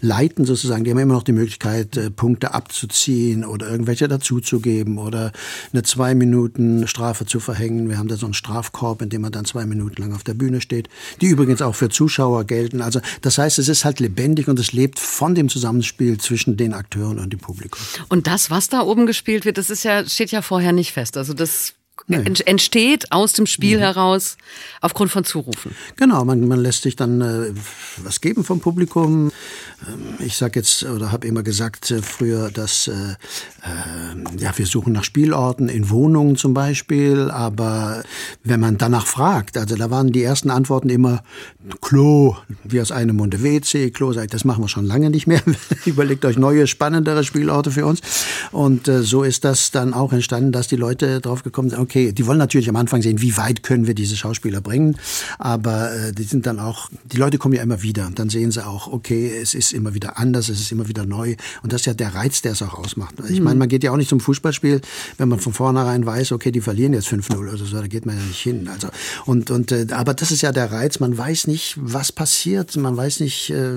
leiten 0.01 0.45
sozusagen, 0.45 0.83
die 0.83 0.91
haben 0.91 0.99
immer 0.99 1.13
noch 1.13 1.23
die 1.23 1.31
Möglichkeit, 1.31 2.15
Punkte 2.15 2.53
abzuziehen 2.53 3.45
oder 3.45 3.69
irgendwelche 3.69 4.07
dazuzugeben 4.07 4.97
oder 4.97 5.31
eine 5.71 5.83
zwei 5.83 6.15
Minuten 6.15 6.87
Strafe 6.87 7.25
zu 7.25 7.39
verhängen 7.39 7.76
bringen. 7.77 7.89
Wir 7.89 7.97
haben 7.97 8.07
da 8.07 8.17
so 8.17 8.25
einen 8.25 8.33
Strafkorb, 8.33 9.01
in 9.01 9.09
dem 9.09 9.21
man 9.21 9.31
dann 9.31 9.45
zwei 9.45 9.65
Minuten 9.65 10.01
lang 10.01 10.13
auf 10.13 10.23
der 10.23 10.33
Bühne 10.33 10.61
steht, 10.61 10.89
die 11.21 11.27
übrigens 11.27 11.61
auch 11.61 11.75
für 11.75 11.89
Zuschauer 11.89 12.45
gelten. 12.45 12.81
Also 12.81 12.99
das 13.21 13.37
heißt, 13.37 13.59
es 13.59 13.69
ist 13.69 13.85
halt 13.85 13.99
lebendig 13.99 14.47
und 14.47 14.59
es 14.59 14.73
lebt 14.73 14.99
von 14.99 15.35
dem 15.35 15.49
Zusammenspiel 15.49 16.17
zwischen 16.19 16.57
den 16.57 16.73
Akteuren 16.73 17.19
und 17.19 17.31
dem 17.31 17.39
Publikum. 17.39 17.81
Und 18.09 18.27
das, 18.27 18.49
was 18.49 18.69
da 18.69 18.81
oben 18.81 19.05
gespielt 19.05 19.45
wird, 19.45 19.57
das 19.57 19.69
ist 19.69 19.83
ja, 19.83 20.05
steht 20.05 20.31
ja 20.31 20.41
vorher 20.41 20.71
nicht 20.71 20.91
fest. 20.91 21.17
Also 21.17 21.33
das 21.33 21.73
Nee. 22.05 22.23
entsteht 22.45 23.11
aus 23.11 23.33
dem 23.33 23.47
Spiel 23.47 23.77
mhm. 23.77 23.81
heraus 23.81 24.37
aufgrund 24.81 25.11
von 25.11 25.25
Zurufen. 25.25 25.75
Genau, 25.95 26.23
man, 26.23 26.47
man 26.47 26.59
lässt 26.59 26.83
sich 26.83 26.95
dann 26.95 27.21
äh, 27.21 27.53
was 27.97 28.21
geben 28.21 28.43
vom 28.43 28.61
Publikum. 28.61 29.31
Ähm, 29.85 30.25
ich 30.25 30.37
sage 30.37 30.59
jetzt 30.59 30.83
oder 30.83 31.11
habe 31.11 31.27
immer 31.27 31.43
gesagt 31.43 31.91
äh, 31.91 32.01
früher, 32.01 32.49
dass 32.51 32.87
äh, 32.87 32.93
äh, 32.93 34.37
ja 34.39 34.57
wir 34.57 34.65
suchen 34.65 34.93
nach 34.93 35.03
Spielorten 35.03 35.67
in 35.67 35.89
Wohnungen 35.89 36.37
zum 36.37 36.53
Beispiel, 36.53 37.29
aber 37.29 38.03
wenn 38.43 38.59
man 38.59 38.77
danach 38.77 39.05
fragt, 39.05 39.57
also 39.57 39.75
da 39.75 39.89
waren 39.91 40.11
die 40.11 40.23
ersten 40.23 40.49
Antworten 40.49 40.89
immer 40.89 41.23
Klo, 41.81 42.35
wie 42.63 42.79
aus 42.79 42.91
einem 42.91 43.17
Munde 43.17 43.43
WC, 43.43 43.91
Klo, 43.91 44.13
sag 44.13 44.25
ich, 44.25 44.31
das 44.31 44.45
machen 44.45 44.63
wir 44.63 44.69
schon 44.69 44.85
lange 44.85 45.09
nicht 45.09 45.27
mehr. 45.27 45.41
Überlegt 45.85 46.23
euch 46.23 46.37
neue 46.37 46.67
spannendere 46.67 47.23
Spielorte 47.23 47.71
für 47.71 47.85
uns 47.85 48.01
und 48.51 48.87
äh, 48.87 49.03
so 49.03 49.23
ist 49.23 49.43
das 49.43 49.71
dann 49.71 49.93
auch 49.93 50.13
entstanden, 50.13 50.51
dass 50.51 50.67
die 50.67 50.77
Leute 50.77 51.19
drauf 51.19 51.43
gekommen 51.43 51.69
sind. 51.69 51.79
Okay, 51.79 51.97
okay, 51.97 52.11
die 52.11 52.27
wollen 52.27 52.37
natürlich 52.37 52.69
am 52.69 52.75
Anfang 52.75 53.01
sehen, 53.01 53.21
wie 53.21 53.37
weit 53.37 53.63
können 53.63 53.87
wir 53.87 53.95
diese 53.95 54.15
Schauspieler 54.15 54.61
bringen, 54.61 54.97
aber 55.39 55.93
äh, 55.93 56.13
die 56.13 56.23
sind 56.23 56.45
dann 56.45 56.59
auch, 56.59 56.89
die 57.05 57.17
Leute 57.17 57.37
kommen 57.37 57.55
ja 57.55 57.63
immer 57.63 57.81
wieder 57.81 58.05
und 58.07 58.19
dann 58.19 58.29
sehen 58.29 58.51
sie 58.51 58.65
auch, 58.65 58.87
okay, 58.87 59.31
es 59.41 59.53
ist 59.53 59.66
immer 59.73 59.93
wieder 59.93 60.17
anders, 60.17 60.49
es 60.49 60.59
ist 60.59 60.71
immer 60.71 60.87
wieder 60.87 61.05
neu 61.05 61.35
und 61.63 61.73
das 61.73 61.81
ist 61.81 61.85
ja 61.85 61.93
der 61.93 62.15
Reiz, 62.15 62.41
der 62.41 62.53
es 62.53 62.61
auch 62.61 62.73
ausmacht. 62.73 63.15
Ich 63.29 63.39
meine, 63.39 63.55
mhm. 63.55 63.59
man 63.59 63.69
geht 63.69 63.83
ja 63.83 63.91
auch 63.91 63.97
nicht 63.97 64.09
zum 64.09 64.19
Fußballspiel, 64.19 64.81
wenn 65.17 65.29
man 65.29 65.39
von 65.39 65.53
vornherein 65.53 66.05
weiß, 66.05 66.31
okay, 66.31 66.51
die 66.51 66.61
verlieren 66.61 66.93
jetzt 66.93 67.07
5-0 67.07 67.37
oder 67.37 67.57
so, 67.57 67.65
da 67.65 67.87
geht 67.87 68.05
man 68.05 68.17
ja 68.17 68.23
nicht 68.23 68.41
hin. 68.41 68.67
Also 68.67 68.89
und 69.25 69.51
und 69.51 69.71
äh, 69.71 69.87
aber 69.91 70.13
das 70.13 70.31
ist 70.31 70.41
ja 70.41 70.51
der 70.51 70.71
Reiz, 70.71 70.99
man 70.99 71.17
weiß 71.17 71.47
nicht, 71.47 71.77
was 71.79 72.11
passiert, 72.11 72.75
man 72.75 72.97
weiß 72.97 73.19
nicht, 73.19 73.49
äh, 73.51 73.71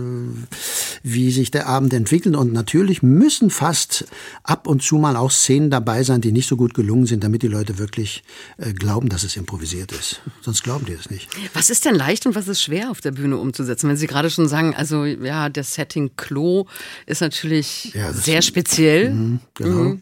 wie 1.02 1.30
sich 1.30 1.50
der 1.50 1.68
Abend 1.68 1.92
entwickelt 1.92 2.36
und 2.36 2.52
natürlich 2.52 3.02
müssen 3.02 3.50
fast 3.50 4.06
ab 4.42 4.66
und 4.66 4.82
zu 4.82 4.96
mal 4.96 5.16
auch 5.16 5.30
Szenen 5.30 5.70
dabei 5.70 6.02
sein, 6.02 6.20
die 6.20 6.32
nicht 6.32 6.48
so 6.48 6.56
gut 6.56 6.74
gelungen 6.74 7.06
sind, 7.06 7.22
damit 7.24 7.42
die 7.42 7.48
Leute 7.48 7.78
wirklich 7.78 7.90
wirklich 8.00 8.22
äh, 8.58 8.72
glauben, 8.72 9.08
dass 9.08 9.24
es 9.24 9.36
improvisiert 9.36 9.92
ist. 9.92 10.20
Sonst 10.40 10.62
glauben 10.62 10.86
die 10.86 10.92
es 10.92 11.10
nicht. 11.10 11.28
Was 11.54 11.70
ist 11.70 11.84
denn 11.84 11.94
leicht 11.94 12.26
und 12.26 12.34
was 12.34 12.48
ist 12.48 12.62
schwer 12.62 12.90
auf 12.90 13.00
der 13.00 13.12
Bühne 13.12 13.36
umzusetzen? 13.36 13.88
Wenn 13.88 13.96
Sie 13.96 14.06
gerade 14.06 14.30
schon 14.30 14.48
sagen, 14.48 14.74
also 14.74 15.04
ja, 15.04 15.48
das 15.48 15.76
Setting 15.80 16.10
Klo 16.16 16.66
ist 17.06 17.22
natürlich 17.22 17.94
ja, 17.94 18.12
sehr 18.12 18.42
speziell. 18.42 19.14
Mh, 19.14 19.38
genau. 19.54 19.76
Mhm. 19.76 20.00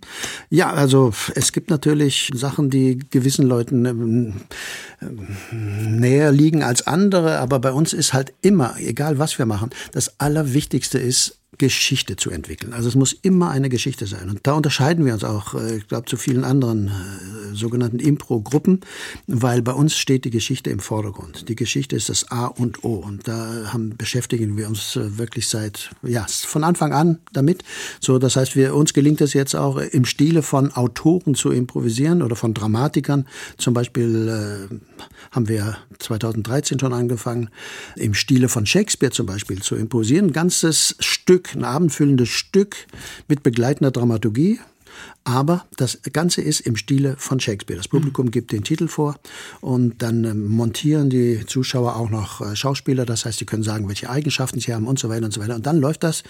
Ja, 0.51 0.73
also 0.73 1.13
es 1.37 1.53
gibt 1.53 1.71
natürlich 1.71 2.31
Sachen, 2.35 2.69
die 2.69 2.99
gewissen 3.11 3.47
Leuten 3.47 3.85
ähm, 3.87 4.41
näher 5.01 6.33
liegen 6.33 6.65
als 6.65 6.85
andere, 6.87 7.39
aber 7.39 7.61
bei 7.61 7.71
uns 7.71 7.93
ist 7.93 8.13
halt 8.13 8.33
immer, 8.43 8.75
egal 8.79 9.21
was 9.21 9.39
wir 9.39 9.47
machen, 9.47 9.71
das 9.93 10.19
Allerwichtigste 10.19 10.99
ist, 10.99 11.39
Geschichte 11.57 12.17
zu 12.17 12.31
entwickeln. 12.31 12.75
Also 12.75 12.89
es 12.89 12.95
muss 12.95 13.15
immer 13.15 13.51
eine 13.51 13.71
Geschichte 13.71 14.07
sein. 14.07 14.29
Und 14.29 14.41
da 14.43 14.53
unterscheiden 14.53 15.07
wir 15.07 15.15
uns 15.15 15.25
auch, 15.25 15.55
äh, 15.55 15.79
ich 15.79 15.89
glaube, 15.89 16.05
zu 16.05 16.19
vielen 16.19 16.45
anderen 16.45 16.89
äh, 16.89 17.55
sogenannten 17.55 18.01
Impro-Gruppen, 18.01 18.81
weil 19.27 19.63
bei 19.63 19.73
uns 19.73 19.97
steht 19.97 20.27
die 20.27 20.31
Geschichte 20.31 20.69
im 20.69 20.79
Vordergrund. 20.79 21.49
Die 21.49 21.57
Geschichte 21.57 21.97
ist 21.97 22.11
das 22.11 22.31
A 22.31 22.47
und 22.47 22.85
O. 22.85 22.97
Und 22.97 23.27
da 23.27 23.73
haben, 23.73 23.97
beschäftigen 23.97 24.59
wir 24.59 24.69
uns 24.69 24.97
äh, 24.97 25.17
wirklich 25.17 25.49
seit, 25.49 25.91
ja, 26.03 26.27
von 26.29 26.65
Anfang 26.65 26.93
an 26.93 27.19
damit. 27.33 27.65
So, 27.99 28.19
das 28.19 28.37
heißt, 28.37 28.55
wir, 28.55 28.75
uns 28.75 28.93
gelingt 28.93 29.23
es 29.23 29.33
jetzt 29.33 29.57
auch 29.57 29.79
im 29.79 30.05
Stile 30.05 30.43
von 30.43 30.73
Autoren 30.73 31.35
zu 31.35 31.51
improvisieren 31.51 32.21
oder 32.21 32.37
von 32.37 32.53
Dramatikern. 32.53 33.27
Zum 33.57 33.73
Beispiel 33.73 34.69
äh, 34.69 34.75
haben 35.31 35.49
wir 35.49 35.79
2013 35.99 36.79
schon 36.79 36.93
angefangen, 36.93 37.49
im 37.97 38.13
Stile 38.13 38.51
von 38.51 38.67
Shakespeare 38.67 39.13
zum 39.13 39.25
Beispiel 39.25 39.63
zu 39.63 39.77
improvisieren. 39.77 40.33
Ganzes 40.33 40.95
Stück 41.01 41.38
Stück, 41.39 41.55
ein 41.55 41.65
abendfüllendes 41.65 42.29
Stück 42.29 42.77
mit 43.29 43.43
begleitender 43.45 43.93
Dramaturgie. 43.93 44.59
Aber 45.23 45.67
das 45.77 46.01
Ganze 46.13 46.41
ist 46.41 46.61
im 46.61 46.75
Stile 46.75 47.15
von 47.19 47.39
Shakespeare. 47.39 47.77
Das 47.77 47.87
Publikum 47.87 48.27
mhm. 48.27 48.31
gibt 48.33 48.51
den 48.51 48.65
Titel 48.65 48.89
vor 48.89 49.17
und 49.61 50.03
dann 50.03 50.25
ähm, 50.25 50.49
montieren 50.49 51.11
die 51.11 51.45
Zuschauer 51.47 51.95
auch 51.95 52.11
noch 52.11 52.41
äh, 52.41 52.57
Schauspieler. 52.57 53.07
Das 53.07 53.25
heißt, 53.25 53.39
sie 53.39 53.45
können 53.45 53.63
sagen, 53.63 53.87
welche 53.87 54.11
Eigenschaften 54.11 54.59
sie 54.59 54.75
haben 54.75 54.89
und 54.89 54.99
so 54.99 55.09
weiter 55.09 55.27
und 55.27 55.33
so 55.33 55.41
weiter. 55.41 55.55
Und 55.55 55.67
dann 55.67 55.79
läuft 55.79 56.03
das 56.03 56.25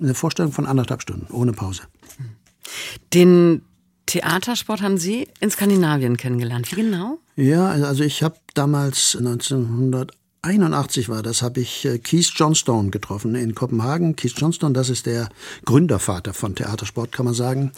eine 0.00 0.14
Vorstellung 0.14 0.52
von 0.52 0.66
anderthalb 0.66 1.02
Stunden, 1.02 1.26
ohne 1.32 1.52
Pause. 1.52 1.82
Den 3.12 3.62
Theatersport 4.06 4.82
haben 4.82 4.98
Sie 4.98 5.26
in 5.40 5.50
Skandinavien 5.50 6.16
kennengelernt. 6.16 6.70
Wie 6.70 6.76
genau? 6.76 7.18
Ja, 7.34 7.70
also 7.70 8.04
ich 8.04 8.22
habe 8.22 8.36
damals 8.54 9.16
1900 9.16 10.12
81 10.42 11.10
war 11.10 11.22
das, 11.22 11.42
habe 11.42 11.60
ich 11.60 11.84
äh, 11.84 11.98
Keith 11.98 12.32
Johnstone 12.34 12.90
getroffen 12.90 13.34
in 13.34 13.54
Kopenhagen. 13.54 14.16
Keith 14.16 14.32
Johnstone, 14.36 14.72
das 14.72 14.88
ist 14.88 15.04
der 15.04 15.28
Gründervater 15.66 16.32
von 16.32 16.54
Theatersport, 16.54 17.12
kann 17.12 17.26
man 17.26 17.34
sagen 17.34 17.72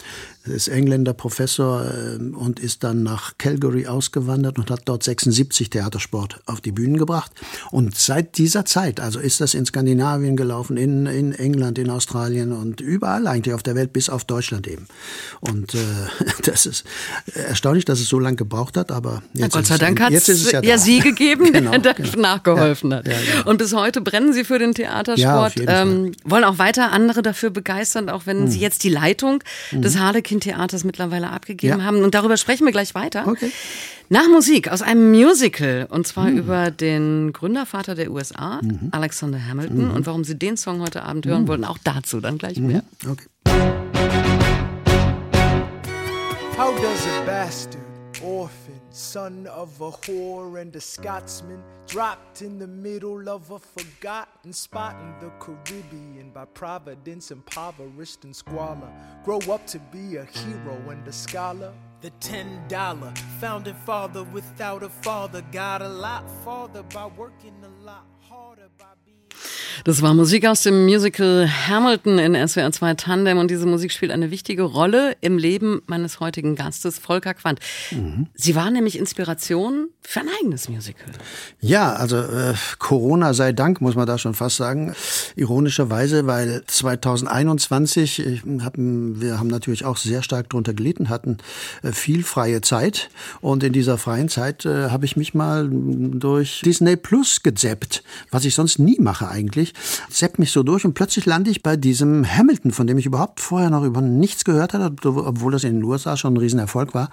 ist 0.45 0.67
Engländer 0.67 1.13
Professor 1.13 1.85
äh, 1.85 2.17
und 2.17 2.59
ist 2.59 2.83
dann 2.83 3.03
nach 3.03 3.37
Calgary 3.37 3.87
ausgewandert 3.87 4.59
und 4.59 4.69
hat 4.69 4.81
dort 4.85 5.03
76 5.03 5.69
Theatersport 5.69 6.41
auf 6.45 6.59
die 6.59 6.71
Bühnen 6.71 6.97
gebracht. 6.97 7.31
Und 7.71 7.95
seit 7.95 8.37
dieser 8.37 8.65
Zeit, 8.65 8.99
also 8.99 9.19
ist 9.19 9.39
das 9.39 9.53
in 9.53 9.65
Skandinavien 9.65 10.35
gelaufen, 10.35 10.75
in, 10.75 11.05
in 11.05 11.31
England, 11.33 11.79
in 11.79 11.89
Australien 11.89 12.51
und 12.51 12.81
überall 12.81 13.27
eigentlich 13.27 13.53
auf 13.53 13.63
der 13.63 13.75
Welt, 13.75 13.93
bis 13.93 14.09
auf 14.09 14.25
Deutschland 14.25 14.67
eben. 14.67 14.87
Und 15.39 15.75
äh, 15.75 15.77
das 16.43 16.65
ist 16.65 16.83
erstaunlich, 17.33 17.85
dass 17.85 17.99
es 17.99 18.09
so 18.09 18.19
lange 18.19 18.35
gebraucht 18.35 18.75
hat, 18.75 18.91
aber 18.91 19.23
jetzt 19.33 19.53
Gott 19.53 19.65
sei 19.65 19.77
Dank 19.77 20.01
hat 20.01 20.11
es 20.11 20.51
ja, 20.51 20.61
ja 20.61 20.77
Sie 20.77 20.99
gegeben, 20.99 21.45
genau, 21.53 21.71
genau. 21.81 22.52
Ja, 22.57 22.69
hat. 22.69 23.07
Ja, 23.07 23.13
genau. 23.13 23.49
Und 23.49 23.57
bis 23.57 23.73
heute 23.73 24.01
brennen 24.01 24.33
Sie 24.33 24.43
für 24.43 24.59
den 24.59 24.73
Theatersport, 24.73 25.55
ähm, 25.67 26.11
wollen 26.23 26.43
auch 26.43 26.57
weiter 26.57 26.91
andere 26.91 27.21
dafür 27.21 27.49
begeistern, 27.49 28.09
auch 28.09 28.25
wenn 28.25 28.41
hm. 28.41 28.47
Sie 28.47 28.59
jetzt 28.59 28.83
die 28.83 28.89
Leitung 28.89 29.43
hm. 29.69 29.81
des 29.81 29.97
Harlequin 29.97 30.39
Theaters 30.39 30.83
mittlerweile 30.83 31.29
abgegeben 31.29 31.79
ja. 31.79 31.85
haben. 31.85 32.03
Und 32.03 32.15
darüber 32.15 32.37
sprechen 32.37 32.65
wir 32.65 32.71
gleich 32.71 32.95
weiter. 32.95 33.27
Okay. 33.27 33.51
Nach 34.09 34.27
Musik 34.27 34.69
aus 34.69 34.81
einem 34.81 35.11
Musical 35.11 35.87
und 35.89 36.05
zwar 36.05 36.25
mhm. 36.25 36.37
über 36.37 36.71
den 36.71 37.33
Gründervater 37.33 37.95
der 37.95 38.11
USA, 38.11 38.59
mhm. 38.61 38.89
Alexander 38.91 39.39
Hamilton. 39.43 39.87
Mhm. 39.87 39.91
Und 39.91 40.05
warum 40.05 40.23
Sie 40.23 40.37
den 40.37 40.57
Song 40.57 40.81
heute 40.81 41.03
Abend 41.03 41.25
hören 41.25 41.43
mhm. 41.43 41.47
wollten, 41.47 41.65
auch 41.65 41.77
dazu 41.83 42.19
dann 42.19 42.37
gleich 42.37 42.59
mhm. 42.59 42.67
mehr. 42.67 42.83
Okay. 43.09 43.25
How 46.55 46.75
does 46.75 47.07
a 47.07 47.25
bastard, 47.25 47.81
orphan, 48.23 48.79
son 48.89 49.47
of 49.47 49.79
a 49.81 49.91
whore 49.91 50.59
and 50.61 50.75
a 50.75 50.81
Scotsman, 50.81 51.61
dropped 51.87 52.41
in 52.41 52.57
the 52.57 52.67
middle 52.67 53.29
of 53.29 53.51
a 53.51 53.59
forgotten 53.59 54.53
spot 54.53 54.95
in 55.01 55.27
the 55.27 55.31
Caribbean 55.39 56.31
by 56.31 56.45
providence, 56.45 57.31
impoverished 57.31 58.23
and 58.23 58.35
squalor, 58.35 58.91
grow 59.23 59.39
up 59.51 59.67
to 59.67 59.79
be 59.79 60.15
a 60.15 60.25
hero 60.25 60.77
and 60.89 61.07
a 61.07 61.11
scholar. 61.11 61.73
The 62.01 62.09
ten 62.19 62.67
dollar 62.67 63.13
founding 63.39 63.75
father 63.75 64.23
without 64.23 64.83
a 64.83 64.89
father 64.89 65.41
got 65.51 65.81
a 65.81 65.87
lot 65.87 66.29
farther 66.43 66.83
by 66.83 67.05
working 67.05 67.55
a 67.63 67.85
lot 67.85 68.05
Das 69.83 70.01
war 70.01 70.13
Musik 70.13 70.47
aus 70.47 70.61
dem 70.63 70.85
Musical 70.85 71.49
Hamilton 71.67 72.19
in 72.19 72.47
SWR 72.47 72.71
2 72.71 72.93
Tandem 72.95 73.37
und 73.37 73.49
diese 73.49 73.65
Musik 73.65 73.91
spielt 73.91 74.11
eine 74.11 74.31
wichtige 74.31 74.63
Rolle 74.63 75.15
im 75.21 75.37
Leben 75.37 75.81
meines 75.87 76.19
heutigen 76.19 76.55
Gastes, 76.55 76.99
Volker 76.99 77.33
Quandt. 77.33 77.59
Mhm. 77.91 78.27
Sie 78.33 78.55
war 78.55 78.69
nämlich 78.71 78.97
Inspiration 78.97 79.89
für 80.01 80.19
ein 80.19 80.27
eigenes 80.39 80.69
Musical. 80.69 81.07
Ja, 81.59 81.93
also 81.93 82.17
äh, 82.17 82.53
Corona 82.79 83.33
sei 83.33 83.53
Dank, 83.53 83.81
muss 83.81 83.95
man 83.95 84.05
da 84.05 84.17
schon 84.17 84.33
fast 84.33 84.57
sagen. 84.57 84.93
Ironischerweise, 85.35 86.27
weil 86.27 86.63
2021, 86.67 88.19
äh, 88.19 88.41
haben, 88.61 89.21
wir 89.21 89.39
haben 89.39 89.47
natürlich 89.47 89.85
auch 89.85 89.97
sehr 89.97 90.23
stark 90.23 90.49
darunter 90.49 90.73
gelitten, 90.73 91.09
hatten 91.09 91.37
äh, 91.81 91.91
viel 91.91 92.23
freie 92.23 92.61
Zeit 92.61 93.09
und 93.41 93.63
in 93.63 93.73
dieser 93.73 93.97
freien 93.97 94.29
Zeit 94.29 94.65
äh, 94.65 94.89
habe 94.89 95.05
ich 95.05 95.15
mich 95.15 95.33
mal 95.33 95.69
durch 95.71 96.61
Disney 96.65 96.95
Plus 96.95 97.43
gezappt, 97.43 98.03
was 98.29 98.45
ich 98.45 98.55
sonst 98.55 98.79
nie 98.79 98.99
mache 98.99 99.29
eigentlich 99.29 99.62
ich 99.63 99.73
sepp 100.09 100.39
mich 100.39 100.51
so 100.51 100.63
durch 100.63 100.85
und 100.85 100.93
plötzlich 100.93 101.25
lande 101.25 101.49
ich 101.49 101.63
bei 101.63 101.75
diesem 101.75 102.25
Hamilton, 102.25 102.71
von 102.71 102.87
dem 102.87 102.97
ich 102.97 103.05
überhaupt 103.05 103.39
vorher 103.39 103.69
noch 103.69 103.83
über 103.83 104.01
nichts 104.01 104.45
gehört 104.45 104.73
hatte, 104.73 104.93
obwohl 105.03 105.51
das 105.51 105.63
in 105.63 105.75
den 105.75 105.83
USA 105.83 106.15
schon 106.17 106.33
ein 106.33 106.37
Riesenerfolg 106.37 106.93
war. 106.93 107.09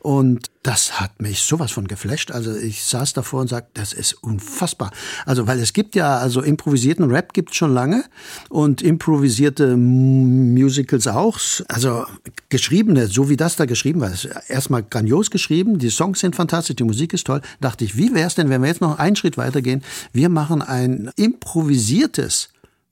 Und 0.00 0.50
das 0.62 1.00
hat 1.00 1.22
mich 1.22 1.40
sowas 1.42 1.70
von 1.70 1.86
geflasht. 1.86 2.30
Also 2.30 2.54
ich 2.54 2.84
saß 2.84 3.12
davor 3.12 3.40
und 3.40 3.48
sagte, 3.48 3.70
das 3.74 3.92
ist 3.92 4.12
unfassbar. 4.12 4.90
Also 5.24 5.46
weil 5.46 5.60
es 5.60 5.72
gibt 5.72 5.94
ja, 5.94 6.18
also 6.18 6.42
improvisierten 6.42 7.10
Rap 7.10 7.32
gibt 7.32 7.50
es 7.50 7.56
schon 7.56 7.72
lange 7.72 8.04
und 8.48 8.82
improvisierte 8.82 9.76
Musicals 9.76 11.06
auch. 11.06 11.38
Also 11.68 12.04
geschriebene, 12.48 13.06
so 13.06 13.28
wie 13.28 13.36
das 13.36 13.56
da 13.56 13.66
geschrieben 13.66 14.00
war, 14.00 14.12
ist 14.12 14.28
erstmal 14.48 14.82
grandios 14.82 15.30
geschrieben, 15.30 15.78
die 15.78 15.90
Songs 15.90 16.20
sind 16.20 16.34
fantastisch, 16.34 16.76
die 16.76 16.84
Musik 16.84 17.12
ist 17.12 17.26
toll. 17.26 17.40
Dachte 17.60 17.84
ich, 17.84 17.96
wie 17.96 18.14
wäre 18.14 18.26
es 18.26 18.34
denn, 18.34 18.50
wenn 18.50 18.60
wir 18.60 18.68
jetzt 18.68 18.80
noch 18.80 18.98
einen 18.98 19.16
Schritt 19.16 19.36
weitergehen? 19.36 19.82
Wir 20.12 20.28
machen 20.28 20.62
ein 20.62 21.10
improvisiertes 21.16 22.50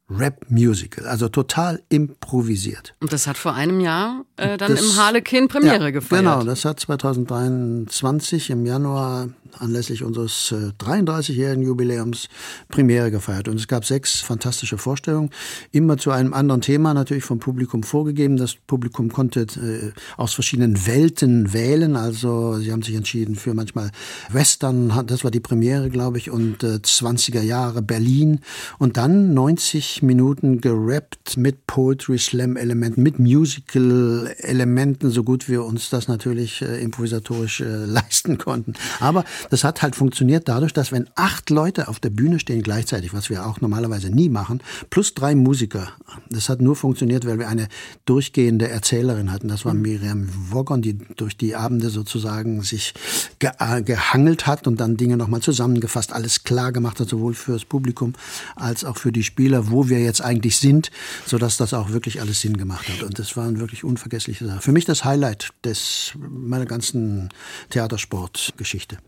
Rap-Musical, 0.09 1.07
also 1.07 1.29
total 1.29 1.83
improvisiert. 1.89 2.95
Und 3.01 3.13
das 3.13 3.27
hat 3.27 3.37
vor 3.37 3.55
einem 3.55 3.81
Jahr 3.81 4.25
äh, 4.37 4.57
dann 4.57 4.73
das, 4.73 4.81
im 4.81 4.97
Harlequin 4.97 5.49
Premiere 5.49 5.85
ja, 5.85 5.91
gefeiert. 5.91 6.25
Genau, 6.25 6.45
das 6.45 6.65
hat 6.65 6.79
2023 6.79 8.51
im 8.51 8.67
Januar 8.67 9.29
anlässlich 9.59 10.03
unseres 10.03 10.53
äh, 10.53 10.73
33-jährigen 10.83 11.65
Jubiläums 11.65 12.29
Premiere 12.69 13.11
gefeiert. 13.11 13.49
Und 13.49 13.57
es 13.57 13.69
gab 13.69 13.85
sechs 13.85 14.21
fantastische 14.21 14.79
Vorstellungen, 14.79 15.31
immer 15.73 15.99
zu 15.99 16.11
einem 16.11 16.33
anderen 16.33 16.61
Thema 16.61 16.95
natürlich 16.95 17.25
vom 17.25 17.39
Publikum 17.39 17.83
vorgegeben. 17.83 18.37
Das 18.37 18.55
Publikum 18.55 19.13
konnte 19.13 19.43
äh, 19.43 19.93
aus 20.17 20.35
verschiedenen 20.35 20.87
Welten 20.87 21.53
wählen. 21.53 21.97
Also 21.97 22.59
sie 22.59 22.73
haben 22.73 22.83
sich 22.83 22.95
entschieden 22.95 23.35
für 23.35 23.55
manchmal 23.55 23.91
Western, 24.31 25.07
das 25.07 25.25
war 25.25 25.31
die 25.31 25.41
Premiere, 25.41 25.91
glaube 25.91 26.19
ich, 26.19 26.31
und 26.31 26.63
äh, 26.63 26.79
20er 26.83 27.43
Jahre 27.43 27.83
Berlin. 27.83 28.41
Und 28.79 28.97
dann 28.97 29.35
90 29.35 30.03
Minuten 30.03 30.61
gerappt 30.61 31.37
mit 31.37 31.67
Poetry 31.67 32.19
Slam 32.19 32.57
Elementen, 32.57 33.03
mit 33.03 33.19
Musical 33.19 34.35
Elementen, 34.39 35.11
so 35.11 35.25
gut 35.25 35.49
wir 35.49 35.65
uns 35.65 35.91
das 35.91 36.09
natürlich 36.09 36.63
äh, 36.63 36.83
improvisatorisch 36.83 37.61
äh, 37.61 37.65
leisten 37.87 38.39
konnten. 38.39 38.75
Aber 39.01 39.25
das 39.51 39.65
hat 39.65 39.83
halt 39.83 39.97
funktioniert 39.97 40.49
dadurch, 40.49 40.73
dass 40.73 40.93
wenn 40.93 41.09
acht 41.15 41.51
Leute 41.51 41.89
auf 41.89 42.01
der 42.01 42.11
Bühne 42.11 42.39
stehen 42.39 42.63
gleichzeitig, 42.63 43.13
was 43.13 43.31
wir 43.31 43.47
auch 43.47 43.61
normalerweise 43.61 44.11
nie 44.11 44.29
machen, 44.29 44.63
plus 44.91 45.15
drei 45.15 45.35
Musiker, 45.35 45.89
das 46.31 46.49
hat 46.49 46.61
nur 46.61 46.77
funktioniert, 46.77 47.27
weil 47.27 47.39
wir 47.39 47.49
eine 47.49 47.69
durchgehende 48.05 48.69
Erzählerin 48.69 49.33
hatten. 49.33 49.49
Das 49.49 49.65
war 49.65 49.75
mhm. 49.75 49.83
Miriam 49.83 50.29
Wogon, 50.51 50.83
die 50.83 50.99
durch 51.17 51.37
die 51.37 51.57
Abende 51.57 51.91
sozusagen 51.91 52.63
sich 52.63 52.95
ge 53.39 53.51
äh, 53.59 53.83
gehangelt 53.83 54.47
hat 54.47 54.67
und 54.67 54.81
dann 54.81 54.97
Dinge 54.97 55.17
nochmal 55.17 55.41
zusammengefasst, 55.41 56.13
alles 56.13 56.45
klar 56.45 56.73
gemacht 56.73 57.01
hat, 57.01 57.09
sowohl 57.09 57.35
fürs 57.35 57.65
Publikum 57.65 58.15
als 58.55 58.85
auch 58.85 58.97
für 58.97 59.13
die 59.13 59.23
Spieler, 59.23 59.71
wo 59.71 59.89
wir 59.89 60.01
jetzt 60.01 60.23
eigentlich 60.23 60.59
sind, 60.59 60.91
sodass 61.27 61.57
das 61.57 61.75
auch 61.75 61.91
wirklich 61.91 62.21
alles 62.21 62.41
Sinn 62.41 62.57
gemacht 62.57 62.89
hat. 62.89 63.03
Und 63.03 63.19
das 63.19 63.37
waren 63.37 63.59
wirklich 63.59 63.85
unvergessliche 63.85 64.47
Sachen. 64.47 64.61
Für 64.61 64.73
mich 64.73 64.85
das 64.85 65.05
Highlight 65.05 65.51
des 65.65 66.13
meiner 66.17 66.67
ganzen 66.67 67.31
Theatersportgeschichte. 67.71 68.99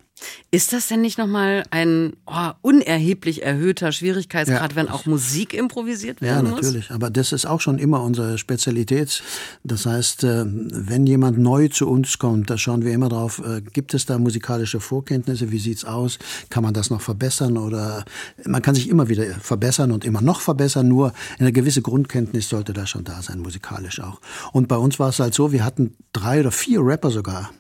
Ist 0.51 0.73
das 0.73 0.89
denn 0.89 1.03
nicht 1.03 1.19
nochmal 1.19 1.65
ein 1.71 2.15
oh, 2.27 2.51
unerheblich 2.63 3.43
erhöhter 3.43 3.93
Schwierigkeitsgrad, 3.93 4.73
ja. 4.73 4.77
wenn 4.77 4.89
auch 4.89 5.05
Musik 5.05 5.53
improvisiert 5.53 6.23
werden 6.23 6.51
muss? 6.51 6.61
Ja, 6.61 6.67
natürlich. 6.67 6.91
Aber 6.91 7.11
das 7.11 7.33
ist 7.33 7.47
auch 7.47 7.61
schon 7.61 7.79
immer 7.79 8.03
unsere 8.03 8.39
Spezialität. 8.39 9.23
Das 9.63 9.85
heißt, 9.87 10.25
äh, 10.25 10.45
wenn 10.47 11.07
jemand 11.07 11.39
neu 11.39 11.69
zu 11.69 11.89
uns 11.89 12.19
kommt, 12.19 12.49
da 12.49 12.57
schauen 12.57 12.85
wir 12.85 12.93
immer 12.93 13.09
drauf, 13.09 13.43
äh, 13.45 13.61
gibt 13.61 13.95
es 13.95 14.07
da 14.07 14.19
musikalische 14.19 14.81
Vorkenntnisse? 14.81 15.51
Wie 15.51 15.59
sieht's 15.59 15.85
aus? 15.85 16.19
Kann 16.49 16.63
man 16.63 16.73
das 16.73 16.91
noch 16.91 17.01
verbessern? 17.01 17.59
Oder 17.59 18.05
man 18.45 18.63
kann 18.63 18.75
sich 18.75 18.89
immer 18.89 19.09
wieder 19.09 19.25
verbessern 19.41 19.93
und 19.93 20.05
immer 20.05 20.23
noch 20.23 20.41
verbessern. 20.41 20.89
Nur 20.89 21.13
eine 21.39 21.53
gewisse 21.53 21.83
Grundkenntnis 21.83 22.49
sollte 22.49 22.73
da 22.73 22.87
schon 22.87 23.05
da 23.05 23.21
sein, 23.23 23.41
musikalisch 23.41 24.01
auch. 24.01 24.21
Und 24.53 24.69
bei 24.69 24.77
uns 24.77 24.99
war 24.99 25.11
es 25.11 25.19
halt 25.21 25.35
so, 25.35 25.53
wir 25.53 25.65
hatten 25.65 25.95
drei 26.13 26.41
oder 26.41 26.53
vier 26.53 26.81
Rapper 26.81 27.11
sogar 27.11 27.51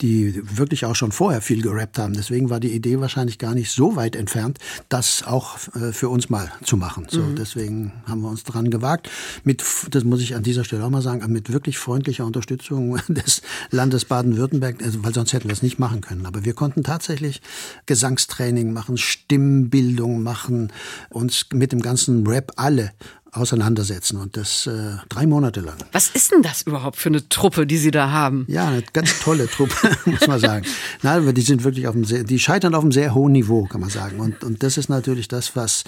die 0.00 0.40
wirklich 0.56 0.84
auch 0.84 0.96
schon 0.96 1.12
vorher 1.12 1.40
viel 1.40 1.62
gerappt 1.62 1.98
haben. 1.98 2.14
Deswegen 2.14 2.50
war 2.50 2.60
die 2.60 2.72
Idee 2.72 3.00
wahrscheinlich 3.00 3.38
gar 3.38 3.54
nicht 3.54 3.70
so 3.70 3.96
weit 3.96 4.16
entfernt, 4.16 4.58
das 4.88 5.22
auch 5.22 5.58
äh, 5.74 5.92
für 5.92 6.08
uns 6.08 6.30
mal 6.30 6.50
zu 6.64 6.76
machen. 6.76 7.06
So, 7.08 7.20
mhm. 7.20 7.36
deswegen 7.36 7.92
haben 8.06 8.20
wir 8.22 8.28
uns 8.28 8.44
dran 8.44 8.70
gewagt. 8.70 9.10
Mit, 9.44 9.64
das 9.90 10.04
muss 10.04 10.20
ich 10.20 10.34
an 10.34 10.42
dieser 10.42 10.64
Stelle 10.64 10.84
auch 10.84 10.90
mal 10.90 11.02
sagen, 11.02 11.30
mit 11.32 11.52
wirklich 11.52 11.78
freundlicher 11.78 12.26
Unterstützung 12.26 12.98
des 13.08 13.42
Landes 13.70 14.04
Baden-Württemberg, 14.04 14.82
also, 14.82 15.04
weil 15.04 15.14
sonst 15.14 15.32
hätten 15.32 15.48
wir 15.48 15.54
es 15.54 15.62
nicht 15.62 15.78
machen 15.78 16.00
können. 16.00 16.26
Aber 16.26 16.44
wir 16.44 16.54
konnten 16.54 16.82
tatsächlich 16.82 17.40
Gesangstraining 17.86 18.72
machen, 18.72 18.98
Stimmbildung 18.98 20.22
machen, 20.22 20.72
uns 21.10 21.46
mit 21.52 21.72
dem 21.72 21.80
ganzen 21.80 22.26
Rap 22.26 22.52
alle 22.56 22.92
auseinandersetzen 23.32 24.18
und 24.18 24.36
das 24.36 24.66
äh, 24.66 24.96
drei 25.08 25.26
Monate 25.26 25.60
lang. 25.60 25.76
Was 25.92 26.10
ist 26.10 26.32
denn 26.32 26.42
das 26.42 26.62
überhaupt 26.62 26.98
für 26.98 27.08
eine 27.08 27.26
Truppe, 27.30 27.66
die 27.66 27.78
Sie 27.78 27.90
da 27.90 28.10
haben? 28.10 28.44
Ja, 28.46 28.68
eine 28.68 28.82
ganz 28.92 29.20
tolle 29.20 29.48
Truppe, 29.48 29.74
muss 30.04 30.26
man 30.26 30.38
sagen. 30.38 30.66
Nein, 31.00 31.34
die 31.34 31.40
sind 31.40 31.64
wirklich 31.64 31.88
auf 31.88 31.94
einem 31.94 32.04
sehr, 32.04 32.24
die 32.24 32.38
scheitern 32.38 32.74
auf 32.74 32.82
einem 32.82 32.92
sehr 32.92 33.14
hohen 33.14 33.32
Niveau, 33.32 33.64
kann 33.64 33.80
man 33.80 33.88
sagen. 33.88 34.20
Und, 34.20 34.44
und 34.44 34.62
das 34.62 34.76
ist 34.76 34.90
natürlich 34.90 35.28
das, 35.28 35.56
was, 35.56 35.84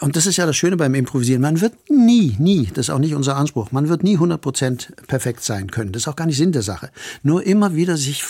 und 0.00 0.16
das 0.16 0.26
ist 0.26 0.36
ja 0.36 0.44
das 0.44 0.54
Schöne 0.54 0.76
beim 0.76 0.94
Improvisieren. 0.94 1.40
Man 1.40 1.62
wird 1.62 1.72
nie, 1.88 2.36
nie, 2.38 2.66
das 2.66 2.86
ist 2.86 2.90
auch 2.90 2.98
nicht 2.98 3.14
unser 3.14 3.36
Anspruch, 3.36 3.72
man 3.72 3.88
wird 3.88 4.02
nie 4.02 4.14
100 4.14 4.38
Prozent 4.38 4.92
perfekt 5.06 5.42
sein 5.42 5.70
können. 5.70 5.92
Das 5.92 6.02
ist 6.02 6.08
auch 6.08 6.16
gar 6.16 6.26
nicht 6.26 6.36
Sinn 6.36 6.52
der 6.52 6.62
Sache. 6.62 6.90
Nur 7.22 7.42
immer 7.42 7.74
wieder 7.74 7.96
sich 7.96 8.22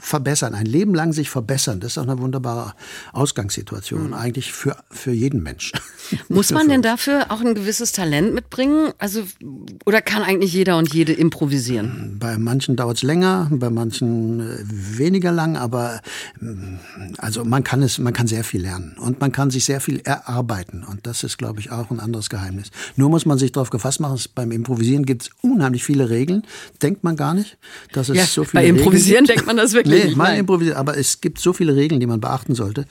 verbessern, 0.00 0.54
ein 0.54 0.66
Leben 0.66 0.96
lang 0.96 1.12
sich 1.12 1.30
verbessern. 1.30 1.78
Das 1.78 1.92
ist 1.92 1.98
auch 1.98 2.08
eine 2.08 2.18
wunderbare 2.18 2.74
Ausgangssituation, 3.12 4.08
mhm. 4.08 4.14
eigentlich 4.14 4.52
für, 4.52 4.76
für 4.90 5.12
jeden 5.12 5.44
Menschen. 5.44 5.78
Muss 6.28 6.50
man 6.50 6.68
denn 6.68 6.82
dafür 6.82 7.26
auch 7.28 7.40
ein 7.40 7.54
gewisses 7.54 7.67
Talent 7.92 8.34
mitbringen? 8.34 8.92
Also, 8.98 9.24
oder 9.84 10.00
kann 10.00 10.22
eigentlich 10.22 10.52
jeder 10.52 10.78
und 10.78 10.92
jede 10.92 11.12
improvisieren? 11.12 12.16
Bei 12.18 12.38
manchen 12.38 12.76
dauert 12.76 12.96
es 12.96 13.02
länger, 13.02 13.48
bei 13.50 13.70
manchen 13.70 14.40
äh, 14.40 14.58
weniger 14.98 15.32
lang, 15.32 15.56
aber 15.56 16.00
mm, 16.40 16.76
also 17.18 17.44
man 17.44 17.64
kann 17.64 17.82
es, 17.82 17.98
man 17.98 18.12
kann 18.12 18.26
sehr 18.26 18.44
viel 18.44 18.62
lernen 18.62 18.96
und 18.98 19.20
man 19.20 19.32
kann 19.32 19.50
sich 19.50 19.64
sehr 19.64 19.80
viel 19.80 20.00
erarbeiten. 20.04 20.84
Und 20.84 21.06
das 21.06 21.22
ist, 21.22 21.36
glaube 21.36 21.60
ich, 21.60 21.70
auch 21.70 21.90
ein 21.90 22.00
anderes 22.00 22.30
Geheimnis. 22.30 22.70
Nur 22.96 23.10
muss 23.10 23.26
man 23.26 23.38
sich 23.38 23.52
darauf 23.52 23.70
gefasst 23.70 24.00
machen, 24.00 24.18
beim 24.34 24.50
Improvisieren 24.50 25.04
gibt 25.04 25.22
es 25.22 25.30
unheimlich 25.42 25.84
viele 25.84 26.10
Regeln. 26.10 26.42
Denkt 26.82 27.04
man 27.04 27.16
gar 27.16 27.34
nicht, 27.34 27.58
dass 27.92 28.08
es 28.08 28.16
ja, 28.16 28.24
so 28.24 28.44
viele 28.44 28.62
Bei 28.62 28.68
Improvisieren 28.68 29.24
Regeln 29.24 29.36
denkt 29.36 29.46
man 29.46 29.56
das 29.56 29.72
wirklich 29.72 29.98
nee, 29.98 30.04
nicht. 30.06 30.16
Man 30.16 30.36
improvisiert, 30.36 30.76
aber 30.76 30.96
es 30.96 31.20
gibt 31.20 31.38
so 31.38 31.52
viele 31.52 31.76
Regeln, 31.76 32.00
die 32.00 32.06
man 32.06 32.20
beachten 32.20 32.54
sollte. 32.54 32.86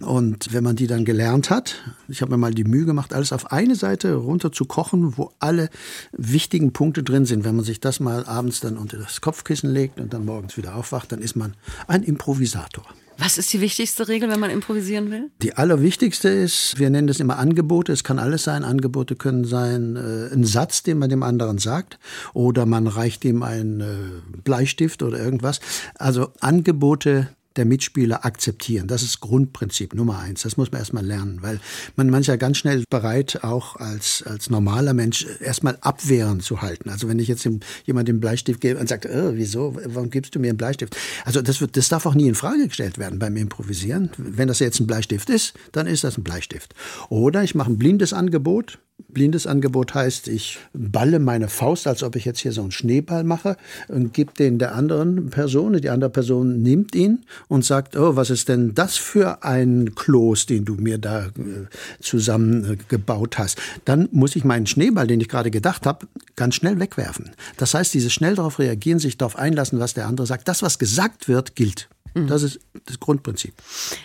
Und 0.00 0.52
wenn 0.52 0.64
man 0.64 0.76
die 0.76 0.86
dann 0.86 1.04
gelernt 1.04 1.50
hat, 1.50 1.76
ich 2.08 2.22
habe 2.22 2.32
mir 2.32 2.38
mal 2.38 2.54
die 2.54 2.64
Mühe 2.64 2.84
gemacht, 2.84 3.12
alles 3.12 3.32
auf 3.32 3.52
eine 3.52 3.74
Seite 3.74 4.13
runter 4.16 4.52
zu 4.52 4.64
kochen, 4.64 5.16
wo 5.16 5.32
alle 5.38 5.70
wichtigen 6.12 6.72
Punkte 6.72 7.02
drin 7.02 7.26
sind. 7.26 7.44
Wenn 7.44 7.56
man 7.56 7.64
sich 7.64 7.80
das 7.80 8.00
mal 8.00 8.24
abends 8.26 8.60
dann 8.60 8.76
unter 8.76 8.98
das 8.98 9.20
Kopfkissen 9.20 9.70
legt 9.70 10.00
und 10.00 10.12
dann 10.12 10.24
morgens 10.24 10.56
wieder 10.56 10.74
aufwacht, 10.74 11.12
dann 11.12 11.20
ist 11.20 11.36
man 11.36 11.54
ein 11.86 12.02
Improvisator. 12.02 12.84
Was 13.18 13.38
ist 13.38 13.52
die 13.52 13.60
wichtigste 13.60 14.08
Regel, 14.08 14.28
wenn 14.28 14.40
man 14.40 14.50
improvisieren 14.50 15.10
will? 15.10 15.30
Die 15.40 15.54
allerwichtigste 15.54 16.28
ist, 16.28 16.78
wir 16.78 16.90
nennen 16.90 17.06
das 17.06 17.20
immer 17.20 17.38
Angebote. 17.38 17.92
Es 17.92 18.02
kann 18.02 18.18
alles 18.18 18.42
sein. 18.42 18.64
Angebote 18.64 19.14
können 19.14 19.44
sein, 19.44 19.96
äh, 19.96 20.34
ein 20.34 20.44
Satz, 20.44 20.82
den 20.82 20.98
man 20.98 21.10
dem 21.10 21.22
anderen 21.22 21.58
sagt, 21.58 21.98
oder 22.32 22.66
man 22.66 22.86
reicht 22.86 23.24
ihm 23.24 23.42
einen 23.42 23.80
äh, 23.80 24.40
Bleistift 24.42 25.02
oder 25.02 25.18
irgendwas. 25.18 25.60
Also 25.94 26.30
Angebote 26.40 27.28
der 27.56 27.64
Mitspieler 27.64 28.24
akzeptieren. 28.24 28.86
Das 28.86 29.02
ist 29.02 29.20
Grundprinzip 29.20 29.94
Nummer 29.94 30.18
eins. 30.18 30.42
Das 30.42 30.56
muss 30.56 30.72
man 30.72 30.80
erstmal 30.80 31.04
lernen, 31.04 31.38
weil 31.42 31.60
man 31.96 32.10
manchmal 32.10 32.38
ganz 32.38 32.58
schnell 32.58 32.84
bereit, 32.90 33.40
auch 33.42 33.76
als, 33.76 34.22
als 34.26 34.50
normaler 34.50 34.94
Mensch 34.94 35.26
erstmal 35.40 35.78
abwehren 35.80 36.40
zu 36.40 36.62
halten. 36.62 36.90
Also 36.90 37.08
wenn 37.08 37.18
ich 37.18 37.28
jetzt 37.28 37.48
jemand 37.84 38.08
den 38.08 38.20
Bleistift 38.20 38.60
gebe 38.60 38.78
und 38.78 38.88
sagt, 38.88 39.06
oh, 39.06 39.32
wieso, 39.34 39.76
warum 39.86 40.10
gibst 40.10 40.34
du 40.34 40.40
mir 40.40 40.48
einen 40.48 40.58
Bleistift? 40.58 40.96
Also 41.24 41.42
das, 41.42 41.60
wird, 41.60 41.76
das 41.76 41.88
darf 41.88 42.06
auch 42.06 42.14
nie 42.14 42.28
in 42.28 42.34
Frage 42.34 42.68
gestellt 42.68 42.98
werden 42.98 43.18
beim 43.18 43.36
Improvisieren. 43.36 44.10
Wenn 44.16 44.48
das 44.48 44.58
jetzt 44.58 44.80
ein 44.80 44.86
Bleistift 44.86 45.30
ist, 45.30 45.54
dann 45.72 45.86
ist 45.86 46.04
das 46.04 46.18
ein 46.18 46.24
Bleistift. 46.24 46.74
Oder 47.08 47.42
ich 47.44 47.54
mache 47.54 47.70
ein 47.70 47.78
blindes 47.78 48.12
Angebot, 48.12 48.78
Blindes 49.14 49.46
Angebot 49.46 49.94
heißt, 49.94 50.28
ich 50.28 50.58
balle 50.72 51.18
meine 51.18 51.48
Faust, 51.48 51.86
als 51.86 52.02
ob 52.02 52.14
ich 52.16 52.24
jetzt 52.24 52.40
hier 52.40 52.52
so 52.52 52.62
einen 52.62 52.70
Schneeball 52.70 53.24
mache 53.24 53.56
und 53.88 54.12
gebe 54.12 54.32
den 54.32 54.58
der 54.58 54.74
anderen 54.74 55.30
Person. 55.30 55.80
Die 55.80 55.90
andere 55.90 56.10
Person 56.10 56.62
nimmt 56.62 56.94
ihn 56.94 57.24
und 57.48 57.64
sagt, 57.64 57.96
oh, 57.96 58.16
was 58.16 58.30
ist 58.30 58.48
denn 58.48 58.74
das 58.74 58.96
für 58.96 59.42
ein 59.44 59.94
Kloß, 59.94 60.46
den 60.46 60.64
du 60.64 60.74
mir 60.74 60.98
da 60.98 61.26
äh, 61.26 61.30
zusammengebaut 62.00 63.38
hast? 63.38 63.60
Dann 63.84 64.08
muss 64.12 64.36
ich 64.36 64.44
meinen 64.44 64.66
Schneeball, 64.66 65.06
den 65.06 65.20
ich 65.20 65.28
gerade 65.28 65.50
gedacht 65.50 65.86
habe, 65.86 66.06
ganz 66.36 66.54
schnell 66.54 66.78
wegwerfen. 66.78 67.30
Das 67.56 67.74
heißt, 67.74 67.94
dieses 67.94 68.12
schnell 68.12 68.36
darauf 68.36 68.58
reagieren, 68.58 68.98
sich 68.98 69.16
darauf 69.16 69.36
einlassen, 69.36 69.80
was 69.80 69.94
der 69.94 70.06
andere 70.06 70.26
sagt. 70.26 70.48
Das, 70.48 70.62
was 70.62 70.78
gesagt 70.78 71.28
wird, 71.28 71.56
gilt. 71.56 71.88
Mhm. 72.14 72.28
Das 72.28 72.42
ist 72.42 72.60
das 72.86 73.00
Grundprinzip. 73.00 73.54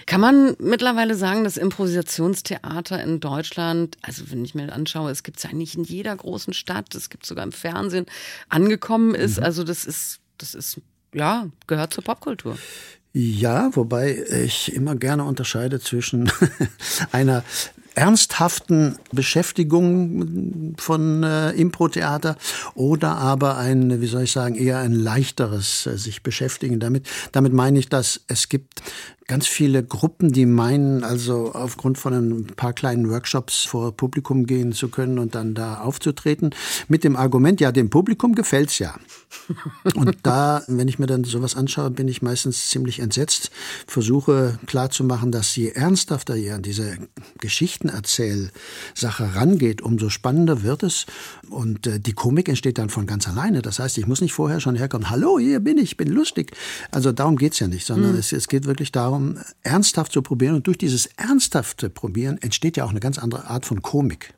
Kann 0.06 0.22
man 0.22 0.56
mittlerweile 0.60 1.16
sagen, 1.16 1.44
dass 1.44 1.58
Improvisationstheater 1.58 3.02
in 3.02 3.20
Deutschland, 3.20 3.98
also 4.02 4.30
wenn 4.32 4.44
ich 4.44 4.56
mir 4.56 4.74
anschaue, 4.74 5.12
es 5.12 5.24
gibt 5.24 5.38
es 5.38 5.44
ja 5.44 5.54
nicht 5.54 5.76
in 5.76 5.84
jeder 5.84 6.16
großen 6.16 6.54
Stadt, 6.54 6.94
es 6.96 7.10
gibt 7.10 7.26
sogar 7.26 7.44
im 7.44 7.52
Fernsehen, 7.52 8.06
angekommen 8.50 9.16
ist. 9.16 9.38
Mhm. 9.38 9.44
Also 9.44 9.64
das 9.64 9.86
ist, 9.86 10.20
das 10.38 10.56
ist, 10.56 10.82
ja, 11.14 11.48
gehört 11.68 11.94
zur 11.94 12.04
Popkultur. 12.04 12.58
Ja, 13.12 13.76
wobei 13.76 14.24
ich 14.46 14.74
immer 14.74 14.96
gerne 14.96 15.24
unterscheide 15.24 15.80
zwischen 15.80 16.32
einer 17.12 17.44
ernsthaften 18.00 18.96
Beschäftigung 19.12 20.74
von 20.78 21.22
äh, 21.22 21.52
Impro-Theater 21.52 22.38
oder 22.74 23.18
aber 23.18 23.58
ein, 23.58 24.00
wie 24.00 24.08
soll 24.08 24.24
ich 24.24 24.32
sagen, 24.32 24.56
eher 24.56 24.80
ein 24.80 24.94
leichteres 24.94 25.86
äh, 25.86 25.98
sich 25.98 26.24
beschäftigen 26.24 26.80
damit. 26.80 27.06
Damit 27.34 27.52
meine 27.52 27.78
ich, 27.78 27.90
dass 27.90 28.22
es 28.28 28.48
gibt 28.48 28.82
ganz 29.30 29.46
viele 29.46 29.84
Gruppen, 29.84 30.32
die 30.32 30.48
meinen, 30.48 31.04
also 31.04 31.52
aufgrund 31.54 32.00
von 32.00 32.14
ein 32.14 32.48
paar 32.48 32.74
kleinen 32.74 33.10
Workshops 33.12 33.64
vor 33.64 33.96
Publikum 33.96 34.48
gehen 34.48 34.74
zu 34.74 34.90
können 34.90 35.20
und 35.20 35.36
dann 35.36 35.54
da 35.54 35.82
aufzutreten, 35.82 36.50
mit 36.88 37.04
dem 37.04 37.16
Argument, 37.16 37.62
ja, 37.62 37.72
dem 37.72 37.92
Publikum 37.92 38.34
gefällt's 38.34 38.80
ja. 38.80 38.96
Und 39.94 40.18
da, 40.24 40.64
wenn 40.68 40.88
ich 40.88 40.98
mir 40.98 41.06
dann 41.06 41.24
sowas 41.26 41.56
anschaue, 41.56 41.92
bin 41.92 42.08
ich 42.08 42.24
meistens 42.24 42.70
ziemlich 42.70 43.00
entsetzt, 43.00 43.52
versuche 43.86 44.58
klarzumachen, 44.66 45.32
dass 45.32 45.56
je 45.56 45.70
ernsthafter 45.70 46.36
ihr 46.36 46.56
an 46.56 46.64
diese 46.64 46.98
Geschichtenerzähl-Sache 47.90 49.36
rangeht, 49.36 49.82
umso 49.82 50.10
spannender 50.10 50.64
wird 50.64 50.84
es. 50.84 51.06
Und 51.50 51.88
äh, 51.88 52.00
die 52.00 52.14
Komik 52.14 52.50
entsteht 52.50 52.78
dann 52.78 52.90
von 52.90 53.06
ganz 53.06 53.28
alleine. 53.28 53.62
Das 53.62 53.80
heißt, 53.80 53.98
ich 53.98 54.08
muss 54.08 54.22
nicht 54.22 54.34
vorher 54.34 54.60
schon 54.60 54.76
herkommen, 54.76 55.10
hallo, 55.10 55.40
hier 55.40 55.60
bin 55.60 55.78
ich, 55.78 55.98
bin 55.98 56.10
lustig. 56.10 56.52
Also 56.92 57.12
darum 57.12 57.38
geht's 57.38 57.60
ja 57.60 57.68
nicht, 57.68 57.86
sondern 57.86 58.14
mhm. 58.14 58.20
es, 58.20 58.32
es 58.32 58.48
geht 58.48 58.66
wirklich 58.66 58.92
darum, 58.92 59.38
ernsthaft 59.64 60.12
zu 60.12 60.22
probieren. 60.22 60.56
Und 60.56 60.68
durch 60.68 60.78
dieses 60.78 61.08
ernsthafte 61.18 61.90
Probieren 61.90 62.38
entsteht 62.42 62.78
ja 62.78 62.86
auch 62.86 62.92
eine 62.92 63.00
ganz 63.00 63.18
andere 63.18 63.46
Art 63.48 63.66
von 63.66 63.82
Komik. 63.82 64.34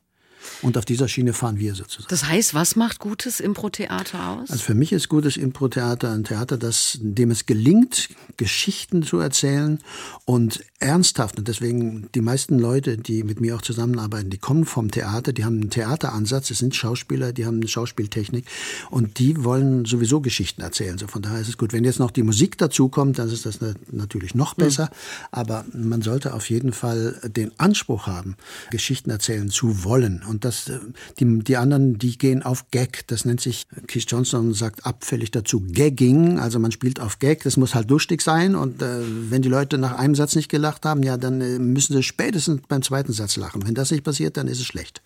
Und 0.61 0.77
auf 0.77 0.85
dieser 0.85 1.07
Schiene 1.07 1.33
fahren 1.33 1.59
wir 1.59 1.75
sozusagen. 1.75 2.07
Das 2.09 2.25
heißt, 2.25 2.53
was 2.53 2.75
macht 2.75 2.99
gutes 2.99 3.39
Impro-Theater 3.39 4.29
aus? 4.29 4.51
Also 4.51 4.63
für 4.63 4.75
mich 4.75 4.91
ist 4.91 5.09
gutes 5.09 5.37
Impro-Theater 5.37 6.11
ein 6.11 6.23
Theater, 6.23 6.57
das, 6.57 6.97
dem 7.01 7.31
es 7.31 7.45
gelingt, 7.45 8.09
Geschichten 8.37 9.03
zu 9.03 9.19
erzählen 9.19 9.79
und 10.25 10.63
ernsthaft. 10.79 11.37
Und 11.37 11.47
deswegen 11.47 12.09
die 12.15 12.21
meisten 12.21 12.59
Leute, 12.59 12.97
die 12.97 13.23
mit 13.23 13.39
mir 13.39 13.55
auch 13.55 13.61
zusammenarbeiten, 13.61 14.29
die 14.29 14.37
kommen 14.37 14.65
vom 14.65 14.91
Theater, 14.91 15.33
die 15.33 15.45
haben 15.45 15.61
einen 15.61 15.69
Theateransatz, 15.69 16.51
es 16.51 16.59
sind 16.59 16.75
Schauspieler, 16.75 17.33
die 17.33 17.45
haben 17.45 17.57
eine 17.57 17.67
Schauspieltechnik 17.67 18.45
und 18.89 19.19
die 19.19 19.43
wollen 19.43 19.85
sowieso 19.85 20.21
Geschichten 20.21 20.61
erzählen. 20.61 20.97
So 20.97 21.07
von 21.07 21.21
daher 21.21 21.39
ist 21.39 21.49
es 21.49 21.57
gut. 21.57 21.73
Wenn 21.73 21.83
jetzt 21.83 21.99
noch 21.99 22.11
die 22.11 22.23
Musik 22.23 22.57
dazu 22.57 22.89
kommt, 22.89 23.19
dann 23.19 23.29
ist 23.29 23.45
das 23.45 23.59
natürlich 23.91 24.35
noch 24.35 24.57
hm. 24.57 24.65
besser. 24.65 24.85
Mhm. 24.85 25.27
Aber 25.31 25.65
man 25.73 26.01
sollte 26.01 26.33
auf 26.33 26.49
jeden 26.49 26.73
Fall 26.73 27.19
den 27.23 27.51
Anspruch 27.59 28.07
haben, 28.07 28.35
Geschichten 28.71 29.09
erzählen 29.09 29.49
zu 29.49 29.83
wollen. 29.83 30.23
Und 30.31 30.45
das, 30.45 30.69
äh, 30.69 30.79
die, 31.19 31.39
die 31.39 31.57
anderen, 31.57 31.99
die 31.99 32.17
gehen 32.17 32.41
auf 32.41 32.71
Gag. 32.71 33.05
Das 33.07 33.25
nennt 33.25 33.41
sich, 33.41 33.65
Keith 33.87 34.05
Johnson 34.07 34.53
sagt 34.53 34.85
abfällig 34.85 35.29
dazu 35.31 35.61
Gagging. 35.61 36.39
Also 36.39 36.57
man 36.57 36.71
spielt 36.71 36.99
auf 36.99 37.19
Gag. 37.19 37.43
Das 37.43 37.57
muss 37.57 37.75
halt 37.75 37.89
lustig 37.89 38.21
sein. 38.21 38.55
Und 38.55 38.81
äh, 38.81 39.01
wenn 39.29 39.41
die 39.41 39.49
Leute 39.49 39.77
nach 39.77 39.97
einem 39.97 40.15
Satz 40.15 40.35
nicht 40.35 40.49
gelacht 40.49 40.85
haben, 40.85 41.03
ja, 41.03 41.17
dann 41.17 41.41
äh, 41.41 41.59
müssen 41.59 41.93
sie 41.93 42.01
spätestens 42.01 42.61
beim 42.67 42.81
zweiten 42.81 43.11
Satz 43.11 43.35
lachen. 43.35 43.67
Wenn 43.67 43.75
das 43.75 43.91
nicht 43.91 44.03
passiert, 44.03 44.37
dann 44.37 44.47
ist 44.47 44.59
es 44.59 44.65
schlecht. 44.65 45.01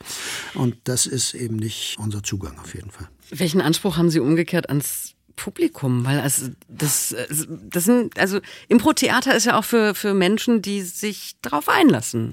Und 0.54 0.78
das 0.84 1.08
ist 1.08 1.34
eben 1.34 1.56
nicht 1.56 1.98
unser 2.00 2.22
Zugang 2.24 2.58
auf 2.60 2.76
jeden 2.76 2.92
Fall. 2.92 3.10
Welchen 3.32 3.62
Anspruch 3.62 3.98
haben 3.98 4.12
Sie 4.12 4.20
umgekehrt 4.20 4.70
ans 4.70 5.16
Publikum? 5.36 6.06
Weil 6.06 6.20
also 6.20 6.50
das, 6.68 7.16
das 7.50 7.84
sind, 7.84 8.20
also 8.20 8.40
Impro-Theater 8.68 9.36
ist 9.36 9.46
ja 9.46 9.58
auch 9.58 9.66
für, 9.66 9.96
für 9.96 10.14
Menschen, 10.14 10.62
die 10.62 10.84
sich 10.84 11.36
darauf 11.42 11.68
einlassen 11.68 12.32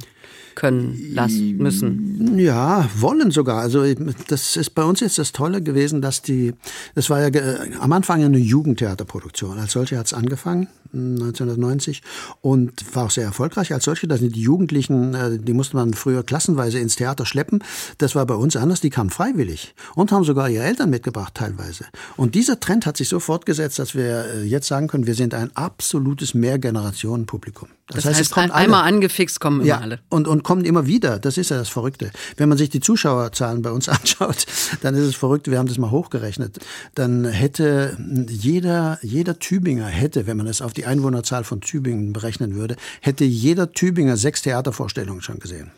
können, 0.54 0.98
lassen, 1.14 1.56
müssen. 1.56 2.38
Ja, 2.38 2.88
wollen 2.96 3.30
sogar. 3.30 3.60
Also 3.60 3.84
das 4.28 4.56
ist 4.56 4.70
bei 4.70 4.84
uns 4.84 5.00
jetzt 5.00 5.18
das 5.18 5.32
Tolle 5.32 5.62
gewesen, 5.62 6.00
dass 6.02 6.22
die, 6.22 6.54
das 6.94 7.10
war 7.10 7.26
ja 7.26 7.60
am 7.80 7.92
Anfang 7.92 8.22
eine 8.22 8.38
Jugendtheaterproduktion. 8.38 9.58
Als 9.58 9.72
solche 9.72 9.98
hat 9.98 10.06
es 10.06 10.14
angefangen, 10.14 10.68
1990, 10.92 12.02
und 12.40 12.94
war 12.94 13.06
auch 13.06 13.10
sehr 13.10 13.24
erfolgreich. 13.24 13.72
Als 13.72 13.84
solche, 13.84 14.06
da 14.06 14.16
sind 14.16 14.36
die 14.36 14.42
Jugendlichen, 14.42 15.14
äh, 15.14 15.38
die 15.38 15.52
musste 15.52 15.76
man 15.76 15.94
früher 15.94 16.22
klassenweise 16.22 16.78
ins 16.78 16.96
Theater 16.96 17.26
schleppen. 17.26 17.64
Das 17.98 18.14
war 18.14 18.26
bei 18.26 18.34
uns 18.34 18.56
anders, 18.56 18.80
die 18.80 18.90
kamen 18.90 19.10
freiwillig 19.10 19.74
und 19.94 20.12
haben 20.12 20.24
sogar 20.24 20.50
ihre 20.50 20.64
Eltern 20.64 20.90
mitgebracht 20.90 21.34
teilweise. 21.34 21.86
Und 22.16 22.34
dieser 22.34 22.60
Trend 22.60 22.86
hat 22.86 22.96
sich 22.96 23.08
so 23.08 23.20
fortgesetzt, 23.20 23.78
dass 23.78 23.94
wir 23.94 24.24
äh, 24.34 24.42
jetzt 24.42 24.68
sagen 24.68 24.88
können, 24.88 25.06
wir 25.06 25.14
sind 25.14 25.34
ein 25.34 25.54
absolutes 25.56 26.34
Mehrgenerationenpublikum. 26.34 27.68
Das, 27.88 27.97
das 27.97 28.05
heißt, 28.05 28.18
heißt, 28.18 28.31
es 28.31 28.35
kommt 28.35 28.51
einmal 28.53 28.83
alle. 28.83 28.95
angefixt 28.95 29.40
kommen 29.40 29.61
immer 29.61 29.68
ja, 29.68 29.79
alle. 29.81 29.99
Und, 30.09 30.29
und 30.29 30.45
kommen 30.45 30.64
immer 30.64 30.87
wieder. 30.87 31.18
Das 31.18 31.37
ist 31.37 31.51
ja 31.51 31.59
das 31.59 31.68
Verrückte. 31.68 32.11
Wenn 32.37 32.49
man 32.49 32.57
sich 32.57 32.71
die 32.71 32.81
Zuschauerzahlen 32.81 33.62
bei 33.62 33.71
uns 33.71 33.88
anschaut, 33.88 34.47
dann 34.83 34.95
ist 34.95 35.03
es 35.03 35.16
verrückt. 35.16 35.51
Wir 35.51 35.59
haben 35.59 35.68
das 35.68 35.79
mal 35.79 35.90
hochgerechnet. 35.90 36.59
Dann 36.95 37.25
hätte 37.25 37.97
jeder, 38.29 38.99
jeder 39.03 39.38
Tübinger 39.38 39.87
hätte, 39.87 40.27
wenn 40.27 40.37
man 40.37 40.47
es 40.47 40.62
auf 40.62 40.73
die 40.73 40.87
Einwohnerzahl 40.87 41.45
von 41.45 41.61
Tübingen 41.61 42.12
berechnen 42.12 42.55
würde, 42.55 42.77
hätte 43.01 43.25
jeder 43.25 43.73
Tübinger 43.73 44.16
sechs 44.16 44.42
Theatervorstellungen 44.42 45.21
schon 45.21 45.40
gesehen. 45.40 45.73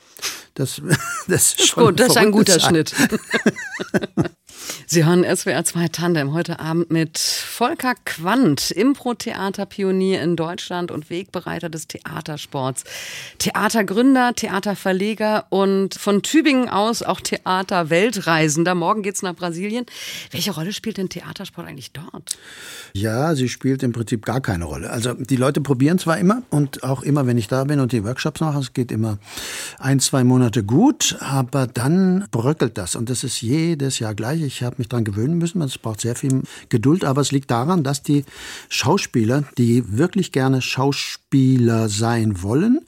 Das, 0.55 0.83
das 1.27 1.55
ist 1.55 1.69
schon 1.69 1.87
Gut, 1.87 2.01
das 2.01 2.09
ist 2.09 2.17
ein 2.19 2.33
guter 2.33 2.59
Zahl. 2.59 2.71
Schnitt. 2.71 2.95
Sie 4.87 5.05
hören 5.05 5.25
SWR 5.25 5.65
2 5.65 5.89
Tandem 5.89 6.33
heute 6.33 6.61
Abend 6.61 6.91
mit 6.91 7.19
Volker 7.19 7.95
Quandt, 8.05 8.71
Impro-Theater-Pionier 8.71 10.23
in 10.23 10.37
Deutschland 10.37 10.91
und 10.91 11.11
Wegbereiter 11.11 11.69
des 11.69 11.87
Theatersports. 11.89 12.85
Theatergründer, 13.39 14.35
Theaterverleger 14.35 15.47
und 15.51 15.95
von 15.95 16.23
Tübingen 16.23 16.69
aus 16.69 17.03
auch 17.03 17.21
Theaterweltreisender. 17.21 18.75
Morgen 18.75 19.03
geht's 19.03 19.23
nach 19.23 19.35
Brasilien. 19.35 19.87
Welche 20.31 20.53
Rolle 20.53 20.73
spielt 20.73 20.99
denn 20.99 21.09
Theatersport 21.09 21.67
eigentlich 21.67 21.93
dort? 21.93 22.37
Ja, 22.93 23.35
sie 23.35 23.49
spielt 23.49 23.83
im 23.83 23.93
Prinzip 23.93 24.25
gar 24.25 24.41
keine 24.41 24.65
Rolle. 24.67 24.91
Also 24.91 25.15
die 25.15 25.37
Leute 25.37 25.61
probieren 25.61 25.99
zwar 25.99 26.19
immer 26.19 26.43
und 26.51 26.85
auch 26.85 27.03
immer, 27.03 27.27
wenn 27.27 27.39
ich 27.39 27.49
da 27.49 27.65
bin 27.65 27.81
und 27.81 27.93
die 27.93 28.05
Workshops 28.05 28.41
mache, 28.41 28.59
es 28.61 28.73
geht 28.73 28.93
immer 28.93 29.19
ein, 29.79 29.99
zwei 30.01 30.23
Monate 30.23 30.63
gut, 30.63 31.17
aber 31.21 31.67
dann 31.67 32.27
bröckelt 32.31 32.79
das 32.79 32.95
und 32.95 33.11
das 33.11 33.25
ist 33.25 33.41
jedes 33.41 33.99
Jahr 33.99 34.15
gleich. 34.15 34.43
Ich 34.43 34.54
habe 34.63 34.77
mich 34.79 34.89
daran 34.89 35.05
gewöhnen 35.05 35.39
müssen. 35.39 35.61
Es 35.63 35.79
braucht 35.79 36.01
sehr 36.01 36.15
viel 36.15 36.43
Geduld, 36.69 37.05
aber 37.05 37.21
es 37.21 37.33
liegt 37.33 37.51
daran, 37.51 37.83
dass 37.85 38.03
die 38.03 38.25
Schauspieler, 38.69 39.45
die 39.59 39.99
wirklich 39.99 40.33
gerne 40.33 40.63
Schauspieler 40.63 41.89
sein 41.89 42.43
wollen, 42.43 42.81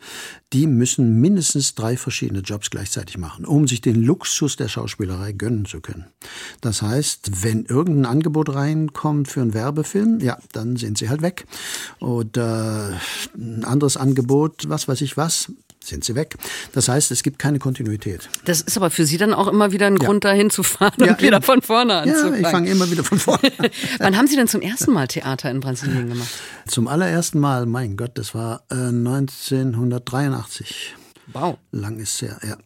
die 0.53 0.67
müssen 0.67 1.21
mindestens 1.21 1.75
drei 1.75 1.97
verschiedene 1.97 2.41
Jobs 2.41 2.71
gleichzeitig 2.71 3.19
machen, 3.19 3.45
um 3.45 3.67
sich 3.67 3.81
den 3.81 4.03
Luxus 4.03 4.57
der 4.57 4.69
Schauspielerei 4.69 5.33
gönnen 5.33 5.65
zu 5.65 5.81
können. 5.81 6.07
Das 6.61 6.83
heißt, 6.83 7.43
wenn 7.43 7.65
irgendein 7.65 8.07
Angebot 8.07 8.55
reinkommt 8.55 9.29
für 9.29 9.43
einen 9.43 9.55
Werbefilm, 9.55 10.21
ja, 10.21 10.39
dann 10.53 10.77
sind 10.77 10.99
sie 10.99 11.09
halt 11.09 11.23
weg. 11.23 11.47
Oder 12.01 12.99
ein 13.37 13.65
anderes 13.65 13.97
Angebot, 13.97 14.69
was 14.69 14.87
weiß 14.87 15.01
ich 15.01 15.17
was, 15.17 15.51
sind 15.87 16.05
sie 16.05 16.15
weg. 16.15 16.37
Das 16.73 16.89
heißt, 16.89 17.11
es 17.11 17.23
gibt 17.23 17.39
keine 17.39 17.59
Kontinuität. 17.59 18.29
Das 18.45 18.61
ist 18.61 18.77
aber 18.77 18.91
für 18.91 19.07
Sie 19.07 19.17
dann 19.19 19.35
auch 19.35 19.49
immer 19.49 19.73
wieder 19.73 19.87
ein 19.87 19.97
ja. 19.97 20.07
Grund, 20.07 20.25
dahin 20.25 20.51
zu 20.51 20.63
fahren 20.63 20.93
ja, 20.99 21.13
und 21.13 21.23
wieder 21.23 21.41
von 21.43 21.63
vorne 21.63 21.95
anzufangen. 21.95 22.35
Ja, 22.35 22.41
ich 22.41 22.49
fange 22.49 22.71
immer 22.71 22.91
wieder 22.91 23.05
von 23.05 23.19
vorne 23.19 23.53
an. 23.59 23.71
Wann 23.99 24.17
haben 24.17 24.27
Sie 24.27 24.37
denn 24.37 24.49
zum 24.49 24.61
ersten 24.61 24.93
Mal 24.93 25.09
Theater 25.09 25.51
in 25.51 25.61
Brasilien 25.61 26.09
gemacht? 26.09 26.29
Zum 26.67 26.89
allerersten 26.89 27.41
Mal, 27.41 27.67
mein 27.67 27.97
Gott, 27.97 28.19
das 28.19 28.35
war 28.35 28.65
äh, 28.71 28.75
1983. 28.75 30.95
Wow. 31.33 31.59
Lang 31.73 31.99
ist 31.99 32.15
es 32.15 32.23
her, 32.23 32.39
ja. 32.47 32.57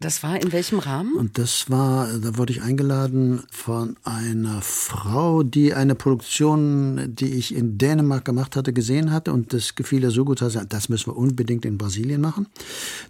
Das 0.00 0.22
war 0.22 0.40
in 0.40 0.52
welchem 0.52 0.78
Rahmen? 0.78 1.14
Und 1.14 1.38
das 1.38 1.70
war, 1.70 2.06
da 2.18 2.36
wurde 2.36 2.52
ich 2.52 2.62
eingeladen 2.62 3.42
von 3.50 3.96
einer 4.04 4.62
Frau, 4.62 5.42
die 5.42 5.74
eine 5.74 5.96
Produktion, 5.96 7.16
die 7.16 7.34
ich 7.34 7.52
in 7.52 7.78
Dänemark 7.78 8.24
gemacht 8.24 8.54
hatte, 8.54 8.72
gesehen 8.72 9.10
hatte. 9.10 9.32
Und 9.32 9.52
das 9.52 9.74
gefiel 9.74 10.04
ihr 10.04 10.12
so 10.12 10.24
gut, 10.24 10.40
dass 10.40 10.52
sie 10.52 10.64
das 10.66 10.88
müssen 10.88 11.10
wir 11.10 11.16
unbedingt 11.16 11.64
in 11.64 11.78
Brasilien 11.78 12.20
machen. 12.20 12.46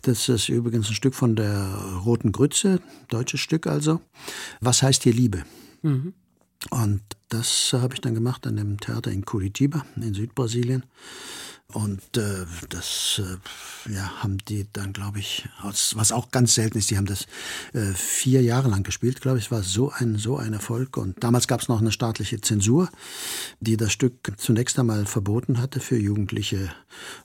Das 0.02 0.30
ist 0.30 0.48
übrigens 0.48 0.88
ein 0.88 0.94
Stück 0.94 1.14
von 1.14 1.36
der 1.36 1.66
Roten 2.06 2.32
Grütze, 2.32 2.80
deutsches 3.08 3.40
Stück 3.40 3.66
also. 3.66 4.00
Was 4.62 4.82
heißt 4.82 5.02
hier 5.02 5.12
Liebe? 5.12 5.44
Mhm. 5.82 6.14
Und 6.70 7.02
das 7.28 7.72
habe 7.74 7.94
ich 7.94 8.00
dann 8.00 8.14
gemacht 8.14 8.46
an 8.46 8.56
dem 8.56 8.80
Theater 8.80 9.10
in 9.10 9.26
Curitiba 9.26 9.84
in 9.96 10.14
Südbrasilien. 10.14 10.84
Und 11.74 12.16
äh, 12.16 12.46
das 12.70 13.20
äh, 13.22 13.92
ja, 13.92 14.22
haben 14.22 14.38
die 14.48 14.66
dann, 14.72 14.94
glaube 14.94 15.18
ich, 15.18 15.46
was 15.62 16.12
auch 16.12 16.30
ganz 16.30 16.54
selten 16.54 16.78
ist, 16.78 16.90
die 16.90 16.96
haben 16.96 17.04
das 17.04 17.26
äh, 17.74 17.92
vier 17.94 18.40
Jahre 18.40 18.70
lang 18.70 18.84
gespielt, 18.84 19.20
glaube 19.20 19.36
ich. 19.36 19.44
Es 19.44 19.50
war 19.50 19.62
so 19.62 19.90
ein, 19.90 20.16
so 20.16 20.38
ein 20.38 20.54
Erfolg. 20.54 20.96
Und 20.96 21.22
damals 21.22 21.46
gab 21.46 21.60
es 21.60 21.68
noch 21.68 21.82
eine 21.82 21.92
staatliche 21.92 22.40
Zensur, 22.40 22.88
die 23.60 23.76
das 23.76 23.92
Stück 23.92 24.32
zunächst 24.38 24.78
einmal 24.78 25.04
verboten 25.04 25.60
hatte 25.60 25.80
für 25.80 25.98
Jugendliche 25.98 26.70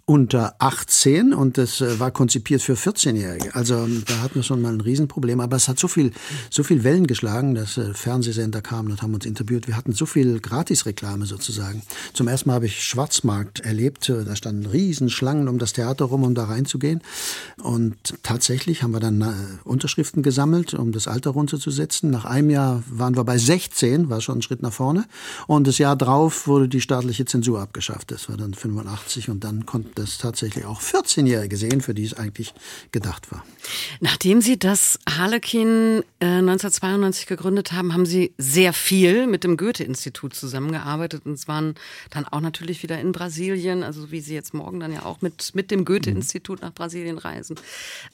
unter 0.05 0.55
18 0.59 1.33
und 1.33 1.57
das 1.57 1.79
äh, 1.79 1.99
war 2.01 2.11
konzipiert 2.11 2.61
für 2.61 2.73
14-Jährige. 2.73 3.55
Also 3.55 3.87
da 4.05 4.19
hatten 4.19 4.35
wir 4.35 4.43
schon 4.43 4.61
mal 4.61 4.73
ein 4.73 4.81
Riesenproblem. 4.81 5.39
Aber 5.39 5.55
es 5.55 5.69
hat 5.69 5.79
so 5.79 5.87
viel, 5.87 6.11
so 6.49 6.63
viel 6.63 6.83
Wellen 6.83 7.07
geschlagen, 7.07 7.55
dass 7.55 7.77
äh, 7.77 7.93
Fernsehsender 7.93 8.61
kamen 8.61 8.91
und 8.91 9.01
haben 9.01 9.13
uns 9.13 9.25
interviewt. 9.25 9.67
Wir 9.67 9.77
hatten 9.77 9.93
so 9.93 10.05
viel 10.05 10.41
Gratisreklame 10.41 11.25
sozusagen. 11.25 11.81
Zum 12.13 12.27
ersten 12.27 12.49
Mal 12.49 12.55
habe 12.55 12.65
ich 12.65 12.83
Schwarzmarkt 12.83 13.61
erlebt 13.61 14.03
da 14.33 14.37
standen 14.37 14.65
Riesenschlangen 14.65 15.47
um 15.47 15.59
das 15.59 15.73
Theater 15.73 16.05
rum, 16.05 16.23
um 16.23 16.33
da 16.33 16.45
reinzugehen. 16.45 17.01
Und 17.61 17.95
tatsächlich 18.23 18.81
haben 18.81 18.91
wir 18.91 18.99
dann 18.99 19.21
äh, 19.21 19.33
Unterschriften 19.63 20.23
gesammelt, 20.23 20.73
um 20.73 20.91
das 20.91 21.07
Alter 21.07 21.31
runterzusetzen. 21.31 22.09
Nach 22.09 22.25
einem 22.25 22.49
Jahr 22.49 22.83
waren 22.89 23.15
wir 23.15 23.23
bei 23.23 23.37
16, 23.37 24.09
war 24.09 24.21
schon 24.21 24.39
ein 24.39 24.41
Schritt 24.41 24.63
nach 24.63 24.73
vorne. 24.73 25.05
Und 25.45 25.67
das 25.67 25.77
Jahr 25.77 25.95
drauf 25.95 26.47
wurde 26.47 26.67
die 26.67 26.81
staatliche 26.81 27.25
Zensur 27.25 27.59
abgeschafft. 27.59 28.09
Das 28.09 28.27
war 28.27 28.37
dann 28.37 28.55
85 28.55 29.29
und 29.29 29.43
dann 29.43 29.67
konnten 29.67 29.91
das 29.95 30.17
tatsächlich 30.17 30.65
auch 30.65 30.81
14-Jährige 30.81 31.55
sehen, 31.55 31.81
für 31.81 31.93
die 31.93 32.05
es 32.05 32.15
eigentlich 32.15 32.53
gedacht 32.91 33.31
war. 33.31 33.45
Nachdem 33.99 34.41
Sie 34.41 34.57
das 34.57 34.99
Harlekin 35.07 36.03
äh, 36.19 36.25
1992 36.25 37.27
gegründet 37.27 37.71
haben, 37.71 37.93
haben 37.93 38.07
Sie 38.07 38.33
sehr 38.39 38.73
viel 38.73 39.27
mit 39.27 39.43
dem 39.43 39.57
Goethe-Institut 39.57 40.33
zusammengearbeitet 40.33 41.25
und 41.25 41.33
es 41.33 41.47
waren 41.47 41.75
dann 42.09 42.25
auch 42.25 42.41
natürlich 42.41 42.81
wieder 42.81 42.99
in 42.99 43.11
Brasilien, 43.11 43.83
also 43.83 44.11
wie 44.11 44.22
Sie 44.23 44.33
jetzt 44.33 44.53
morgen 44.53 44.79
dann 44.79 44.91
ja 44.91 45.05
auch 45.05 45.21
mit, 45.21 45.53
mit 45.53 45.69
dem 45.69 45.85
Goethe-Institut 45.85 46.61
nach 46.61 46.73
Brasilien 46.73 47.17
reisen. 47.17 47.59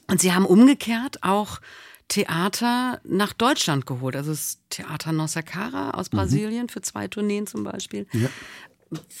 Und 0.06 0.20
Sie 0.20 0.32
haben 0.32 0.44
umgekehrt 0.44 1.22
auch 1.22 1.60
Theater 2.08 3.00
nach 3.04 3.32
Deutschland 3.32 3.86
geholt. 3.86 4.16
Also 4.16 4.32
das 4.32 4.58
Theater 4.68 5.12
Nossa 5.12 5.42
Cara 5.42 5.92
aus 5.92 6.12
mhm. 6.12 6.16
Brasilien 6.16 6.62
mhm. 6.64 6.68
für 6.68 6.82
zwei 6.82 7.08
Tourneen 7.08 7.46
zum 7.46 7.64
Beispiel. 7.64 8.06
Ja. 8.12 8.28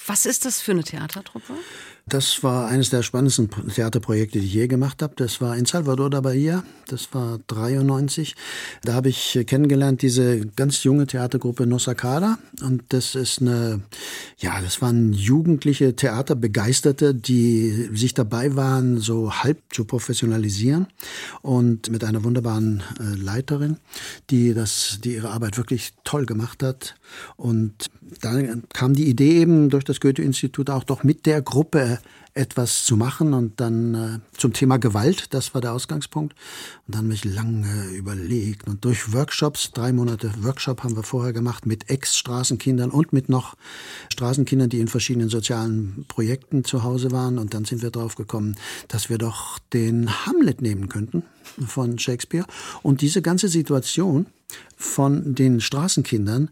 Was 0.06 0.26
ist 0.26 0.44
das 0.44 0.60
für 0.60 0.72
eine 0.72 0.82
Theatertruppe? 0.82 1.54
Das 2.10 2.42
war 2.42 2.66
eines 2.66 2.90
der 2.90 3.04
spannendsten 3.04 3.48
Theaterprojekte, 3.72 4.40
die 4.40 4.46
ich 4.46 4.54
je 4.54 4.66
gemacht 4.66 5.00
habe. 5.00 5.14
Das 5.14 5.40
war 5.40 5.56
in 5.56 5.64
Salvador 5.64 6.10
da 6.10 6.20
Bahia. 6.20 6.64
Das 6.88 7.14
war 7.14 7.38
93. 7.46 8.34
Da 8.82 8.94
habe 8.94 9.10
ich 9.10 9.38
kennengelernt 9.46 10.02
diese 10.02 10.40
ganz 10.56 10.82
junge 10.82 11.06
Theatergruppe 11.06 11.68
Nosakada. 11.68 12.40
Und 12.62 12.82
das 12.88 13.14
ist 13.14 13.40
eine, 13.40 13.82
ja, 14.38 14.60
das 14.60 14.82
waren 14.82 15.12
jugendliche 15.12 15.94
Theaterbegeisterte, 15.94 17.14
die 17.14 17.90
sich 17.94 18.12
dabei 18.12 18.56
waren, 18.56 18.98
so 18.98 19.32
halb 19.32 19.58
zu 19.72 19.84
professionalisieren. 19.84 20.88
Und 21.42 21.92
mit 21.92 22.02
einer 22.02 22.24
wunderbaren 22.24 22.82
äh, 22.98 23.14
Leiterin, 23.22 23.76
die 24.30 24.52
das, 24.52 24.98
die 25.04 25.14
ihre 25.14 25.30
Arbeit 25.30 25.56
wirklich 25.56 25.92
toll 26.02 26.26
gemacht 26.26 26.64
hat. 26.64 26.96
Und 27.36 27.88
dann 28.20 28.64
kam 28.72 28.94
die 28.94 29.08
Idee 29.08 29.40
eben 29.40 29.70
durch 29.70 29.84
das 29.84 30.00
Goethe-Institut 30.00 30.70
auch 30.70 30.82
doch 30.82 31.04
mit 31.04 31.26
der 31.26 31.40
Gruppe 31.40 31.99
etwas 32.34 32.84
zu 32.84 32.96
machen 32.96 33.34
und 33.34 33.60
dann 33.60 33.94
äh, 33.94 34.36
zum 34.36 34.52
Thema 34.52 34.78
Gewalt, 34.78 35.34
das 35.34 35.54
war 35.54 35.60
der 35.60 35.72
Ausgangspunkt. 35.72 36.34
Und 36.86 36.94
dann 36.94 37.04
habe 37.04 37.14
ich 37.14 37.24
lange 37.24 37.88
überlegt 37.90 38.68
und 38.68 38.84
durch 38.84 39.12
Workshops, 39.12 39.72
drei 39.72 39.92
Monate 39.92 40.32
Workshop 40.42 40.84
haben 40.84 40.96
wir 40.96 41.02
vorher 41.02 41.32
gemacht 41.32 41.66
mit 41.66 41.90
Ex-Straßenkindern 41.90 42.90
und 42.90 43.12
mit 43.12 43.28
noch 43.28 43.56
Straßenkindern, 44.12 44.68
die 44.68 44.80
in 44.80 44.88
verschiedenen 44.88 45.28
sozialen 45.28 46.04
Projekten 46.08 46.64
zu 46.64 46.82
Hause 46.82 47.10
waren. 47.10 47.38
Und 47.38 47.54
dann 47.54 47.64
sind 47.64 47.82
wir 47.82 47.90
drauf 47.90 48.14
gekommen, 48.14 48.56
dass 48.88 49.10
wir 49.10 49.18
doch 49.18 49.58
den 49.72 50.26
Hamlet 50.26 50.62
nehmen 50.62 50.88
könnten 50.88 51.24
von 51.66 51.98
Shakespeare 51.98 52.46
und 52.82 53.00
diese 53.00 53.22
ganze 53.22 53.48
Situation 53.48 54.26
von 54.76 55.34
den 55.34 55.60
Straßenkindern 55.60 56.50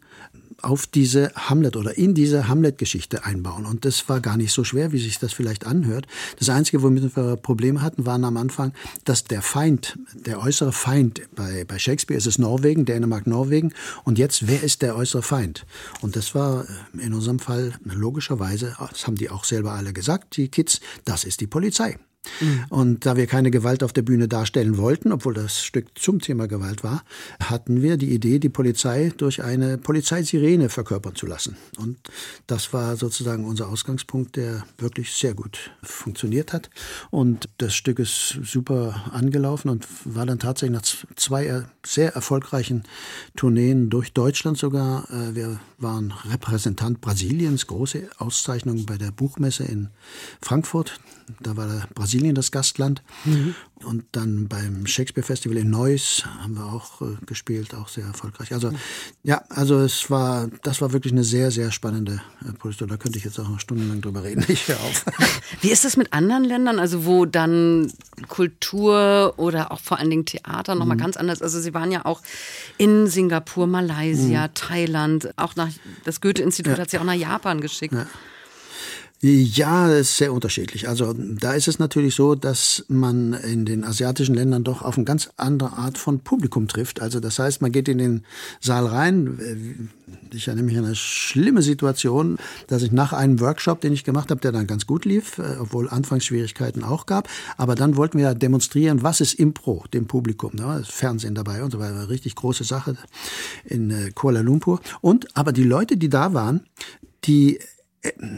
auf 0.62 0.86
diese 0.86 1.32
Hamlet 1.34 1.76
oder 1.76 1.96
in 1.96 2.14
diese 2.14 2.48
Hamlet-Geschichte 2.48 3.24
einbauen. 3.24 3.64
Und 3.64 3.84
das 3.84 4.08
war 4.08 4.20
gar 4.20 4.36
nicht 4.36 4.52
so 4.52 4.64
schwer, 4.64 4.92
wie 4.92 4.98
sich 4.98 5.18
das 5.18 5.32
vielleicht 5.32 5.66
anhört. 5.66 6.06
Das 6.38 6.48
Einzige, 6.48 6.82
womit 6.82 7.16
wir 7.16 7.36
Probleme 7.36 7.80
hatten, 7.80 8.06
waren 8.06 8.24
am 8.24 8.36
Anfang, 8.36 8.72
dass 9.04 9.24
der 9.24 9.42
Feind, 9.42 9.98
der 10.14 10.40
äußere 10.42 10.72
Feind, 10.72 11.22
bei, 11.34 11.64
bei 11.64 11.78
Shakespeare 11.78 12.18
ist 12.18 12.26
es 12.26 12.38
Norwegen, 12.38 12.84
Dänemark, 12.84 13.26
Norwegen. 13.26 13.72
Und 14.04 14.18
jetzt, 14.18 14.48
wer 14.48 14.62
ist 14.62 14.82
der 14.82 14.96
äußere 14.96 15.22
Feind? 15.22 15.64
Und 16.00 16.16
das 16.16 16.34
war 16.34 16.64
äh, 16.64 17.06
in 17.06 17.14
unserem 17.14 17.38
Fall 17.38 17.74
logischerweise, 17.84 18.76
das 18.90 19.06
haben 19.06 19.16
die 19.16 19.30
auch 19.30 19.44
selber 19.44 19.72
alle 19.72 19.92
gesagt, 19.92 20.36
die 20.36 20.48
Kids, 20.48 20.80
das 21.04 21.24
ist 21.24 21.40
die 21.40 21.46
Polizei. 21.46 21.98
Mhm. 22.40 22.64
Und 22.68 23.06
da 23.06 23.16
wir 23.16 23.26
keine 23.26 23.50
Gewalt 23.50 23.82
auf 23.82 23.92
der 23.92 24.02
Bühne 24.02 24.28
darstellen 24.28 24.76
wollten, 24.76 25.12
obwohl 25.12 25.34
das 25.34 25.62
Stück 25.62 25.98
zum 25.98 26.20
Thema 26.20 26.46
Gewalt 26.46 26.84
war, 26.84 27.02
hatten 27.42 27.82
wir 27.82 27.96
die 27.96 28.12
Idee, 28.12 28.38
die 28.38 28.48
Polizei 28.48 29.12
durch 29.16 29.42
eine 29.42 29.78
Polizeisirene 29.78 30.68
verkörpern 30.68 31.14
zu 31.14 31.26
lassen. 31.26 31.56
Und 31.78 31.98
das 32.46 32.72
war 32.72 32.96
sozusagen 32.96 33.44
unser 33.44 33.68
Ausgangspunkt, 33.68 34.36
der 34.36 34.64
wirklich 34.78 35.12
sehr 35.12 35.34
gut 35.34 35.70
funktioniert 35.82 36.52
hat. 36.52 36.70
Und 37.10 37.48
das 37.58 37.74
Stück 37.74 37.98
ist 37.98 38.38
super 38.42 39.10
angelaufen 39.12 39.68
und 39.68 39.86
war 40.04 40.26
dann 40.26 40.38
tatsächlich 40.38 40.78
nach 40.78 41.14
zwei 41.16 41.64
sehr 41.84 42.14
erfolgreichen 42.14 42.84
Tourneen 43.36 43.90
durch 43.90 44.12
Deutschland 44.12 44.58
sogar. 44.58 45.08
Äh, 45.10 45.34
wir 45.34 45.60
waren 45.78 46.12
Repräsentant 46.30 47.00
Brasiliens, 47.00 47.66
große 47.66 48.08
Auszeichnung 48.18 48.86
bei 48.86 48.98
der 48.98 49.10
Buchmesse 49.10 49.64
in 49.64 49.88
Frankfurt. 50.40 50.98
Da 51.40 51.56
war 51.56 51.66
Brasilien 51.94 52.34
das 52.34 52.50
Gastland. 52.50 53.02
Mhm. 53.24 53.54
Und 53.84 54.04
dann 54.12 54.48
beim 54.48 54.86
Shakespeare 54.86 55.24
Festival 55.24 55.56
in 55.56 55.70
Neuss 55.70 56.24
haben 56.40 56.56
wir 56.56 56.64
auch 56.64 57.00
äh, 57.00 57.16
gespielt, 57.26 57.74
auch 57.74 57.88
sehr 57.88 58.04
erfolgreich. 58.04 58.52
Also 58.52 58.72
ja, 59.22 59.42
also 59.50 59.78
es 59.78 60.10
war, 60.10 60.48
das 60.64 60.80
war 60.80 60.92
wirklich 60.92 61.12
eine 61.12 61.22
sehr, 61.22 61.52
sehr 61.52 61.70
spannende 61.70 62.20
äh, 62.44 62.52
Produktion. 62.52 62.88
Da 62.88 62.96
könnte 62.96 63.18
ich 63.18 63.24
jetzt 63.24 63.38
auch 63.38 63.48
noch 63.48 63.60
stundenlang 63.60 64.00
drüber 64.00 64.24
reden. 64.24 64.44
Ich 64.48 64.66
höre 64.66 64.80
auf. 64.80 65.04
Wie 65.60 65.70
ist 65.70 65.84
das 65.84 65.96
mit 65.96 66.12
anderen 66.12 66.42
Ländern, 66.42 66.80
also 66.80 67.06
wo 67.06 67.24
dann 67.24 67.92
Kultur 68.26 69.34
oder 69.36 69.70
auch 69.70 69.80
vor 69.80 69.98
allen 69.98 70.10
Dingen 70.10 70.26
Theater 70.26 70.74
nochmal 70.74 70.96
mhm. 70.96 71.02
ganz 71.02 71.16
anders? 71.16 71.40
Also 71.40 71.60
Sie 71.60 71.72
waren 71.72 71.92
ja 71.92 72.04
auch 72.04 72.20
in 72.78 73.06
Singapur, 73.06 73.68
Malaysia, 73.68 74.48
mhm. 74.48 74.54
Thailand, 74.54 75.30
auch 75.36 75.54
nach 75.54 75.68
das 76.04 76.20
Goethe-Institut 76.20 76.74
ja. 76.76 76.82
hat 76.82 76.90
Sie 76.90 76.98
auch 76.98 77.04
nach 77.04 77.14
Japan 77.14 77.60
geschickt. 77.60 77.94
Ja. 77.94 78.06
Ja, 79.20 79.88
das 79.88 80.00
ist 80.00 80.16
sehr 80.18 80.32
unterschiedlich. 80.32 80.88
Also 80.88 81.12
da 81.12 81.52
ist 81.54 81.66
es 81.66 81.80
natürlich 81.80 82.14
so, 82.14 82.36
dass 82.36 82.84
man 82.86 83.32
in 83.32 83.64
den 83.64 83.82
asiatischen 83.82 84.36
Ländern 84.36 84.62
doch 84.62 84.82
auf 84.82 84.96
eine 84.96 85.04
ganz 85.04 85.30
andere 85.36 85.72
Art 85.72 85.98
von 85.98 86.20
Publikum 86.20 86.68
trifft. 86.68 87.02
Also 87.02 87.18
das 87.18 87.40
heißt, 87.40 87.60
man 87.60 87.72
geht 87.72 87.88
in 87.88 87.98
den 87.98 88.24
Saal 88.60 88.86
rein. 88.86 89.90
Ich 90.32 90.46
erinnere 90.46 90.66
mich 90.66 90.78
an 90.78 90.84
eine 90.84 90.94
schlimme 90.94 91.62
Situation, 91.62 92.38
dass 92.68 92.82
ich 92.82 92.92
nach 92.92 93.12
einem 93.12 93.40
Workshop, 93.40 93.80
den 93.80 93.92
ich 93.92 94.04
gemacht 94.04 94.30
habe, 94.30 94.40
der 94.40 94.52
dann 94.52 94.68
ganz 94.68 94.86
gut 94.86 95.04
lief, 95.04 95.38
äh, 95.38 95.56
obwohl 95.58 95.88
Anfangsschwierigkeiten 95.88 96.84
auch 96.84 97.06
gab, 97.06 97.28
aber 97.56 97.74
dann 97.74 97.96
wollten 97.96 98.18
wir 98.18 98.34
demonstrieren, 98.34 99.02
was 99.02 99.20
ist 99.20 99.34
Impro 99.34 99.84
dem 99.92 100.06
Publikum. 100.06 100.52
Das 100.54 100.86
Fernsehen 100.88 101.34
dabei 101.34 101.64
und 101.64 101.72
so 101.72 101.80
weiter. 101.80 102.08
Richtig 102.08 102.36
große 102.36 102.62
Sache 102.62 102.96
in 103.64 103.90
äh, 103.90 104.10
Kuala 104.14 104.42
Lumpur. 104.42 104.80
Und 105.00 105.36
aber 105.36 105.52
die 105.52 105.64
Leute, 105.64 105.96
die 105.96 106.08
da 106.08 106.34
waren, 106.34 106.60
die 107.24 107.58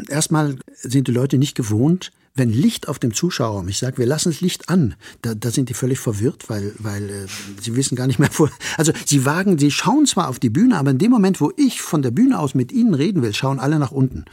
erstmal 0.09 0.57
sind 0.75 1.09
die 1.09 1.12
Leute 1.12 1.38
nicht 1.38 1.55
gewohnt, 1.55 2.12
wenn 2.35 2.51
Licht 2.51 2.88
auf 2.88 2.99
dem 2.99 3.12
Zuschauerraum, 3.12 3.68
ich 3.68 3.79
sage, 3.79 3.99
wir 3.99 4.07
lassen 4.07 4.31
das 4.31 4.40
Licht 4.40 4.68
an, 4.68 4.94
da, 5.23 5.35
da 5.35 5.51
sind 5.51 5.68
die 5.68 5.75
völlig 5.75 5.99
verwirrt, 5.99 6.49
weil, 6.49 6.73
weil 6.79 7.11
äh, 7.11 7.27
sie 7.61 7.75
wissen 7.77 7.96
gar 7.96 8.07
nicht 8.07 8.18
mehr, 8.18 8.31
wo. 8.37 8.49
Also 8.77 8.92
sie 9.05 9.25
wagen, 9.25 9.59
sie 9.59 9.70
schauen 9.70 10.07
zwar 10.07 10.29
auf 10.29 10.38
die 10.38 10.51
Bühne, 10.51 10.79
aber 10.79 10.92
in 10.92 10.99
dem 10.99 11.11
Moment, 11.11 11.40
wo 11.40 11.53
ich 11.57 11.83
von 11.83 12.03
der 12.03 12.12
Bühne 12.12 12.38
aus 12.38 12.55
mit 12.55 12.73
ihnen 12.73 12.94
reden 12.94 13.23
will, 13.23 13.35
schauen 13.35 13.59
alle 13.59 13.79
nach 13.79 13.90
unten. 13.90 14.25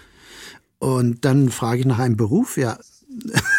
Und 0.79 1.25
dann 1.25 1.49
frage 1.49 1.81
ich 1.81 1.85
nach 1.85 1.99
einem 1.99 2.17
Beruf, 2.17 2.57
ja. 2.57 2.77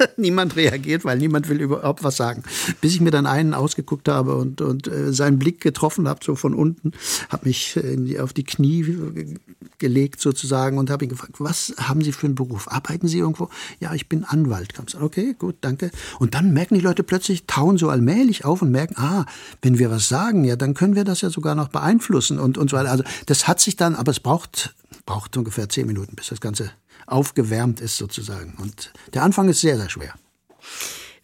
niemand 0.16 0.56
reagiert, 0.56 1.04
weil 1.04 1.18
niemand 1.18 1.48
will 1.48 1.60
überhaupt 1.60 2.04
was 2.04 2.16
sagen. 2.16 2.42
Bis 2.80 2.94
ich 2.94 3.00
mir 3.00 3.10
dann 3.10 3.26
einen 3.26 3.54
ausgeguckt 3.54 4.08
habe 4.08 4.36
und, 4.36 4.60
und 4.60 4.88
äh, 4.88 5.12
seinen 5.12 5.38
Blick 5.38 5.60
getroffen 5.60 6.08
habe, 6.08 6.20
so 6.22 6.34
von 6.34 6.54
unten, 6.54 6.92
habe 7.28 7.48
mich 7.48 7.76
äh, 7.76 8.18
auf 8.20 8.32
die 8.32 8.44
Knie 8.44 9.38
gelegt 9.78 10.20
sozusagen 10.20 10.78
und 10.78 10.90
habe 10.90 11.04
ihn 11.04 11.10
gefragt, 11.10 11.34
was 11.38 11.74
haben 11.78 12.02
Sie 12.02 12.12
für 12.12 12.26
einen 12.26 12.34
Beruf? 12.34 12.68
Arbeiten 12.70 13.08
Sie 13.08 13.18
irgendwo? 13.18 13.48
Ja, 13.80 13.94
ich 13.94 14.08
bin 14.08 14.24
Anwalt. 14.24 14.74
Okay, 15.00 15.34
gut, 15.38 15.56
danke. 15.60 15.90
Und 16.18 16.34
dann 16.34 16.52
merken 16.52 16.74
die 16.74 16.80
Leute 16.80 17.02
plötzlich, 17.02 17.46
tauen 17.46 17.78
so 17.78 17.88
allmählich 17.88 18.44
auf 18.44 18.62
und 18.62 18.70
merken, 18.70 18.94
ah, 18.96 19.26
wenn 19.62 19.78
wir 19.78 19.90
was 19.90 20.08
sagen, 20.08 20.44
ja, 20.44 20.56
dann 20.56 20.74
können 20.74 20.94
wir 20.94 21.04
das 21.04 21.20
ja 21.20 21.30
sogar 21.30 21.54
noch 21.54 21.68
beeinflussen 21.68 22.38
und, 22.38 22.58
und 22.58 22.70
so 22.70 22.76
weiter. 22.76 22.90
Also 22.90 23.04
das 23.26 23.48
hat 23.48 23.60
sich 23.60 23.76
dann, 23.76 23.94
aber 23.94 24.10
es 24.10 24.20
braucht, 24.20 24.74
braucht 25.06 25.36
ungefähr 25.36 25.68
zehn 25.68 25.86
Minuten, 25.86 26.14
bis 26.16 26.28
das 26.28 26.40
Ganze 26.40 26.70
aufgewärmt 27.10 27.80
ist 27.80 27.96
sozusagen. 27.96 28.54
Und 28.60 28.92
der 29.14 29.22
Anfang 29.22 29.48
ist 29.48 29.60
sehr, 29.60 29.76
sehr 29.76 29.90
schwer. 29.90 30.14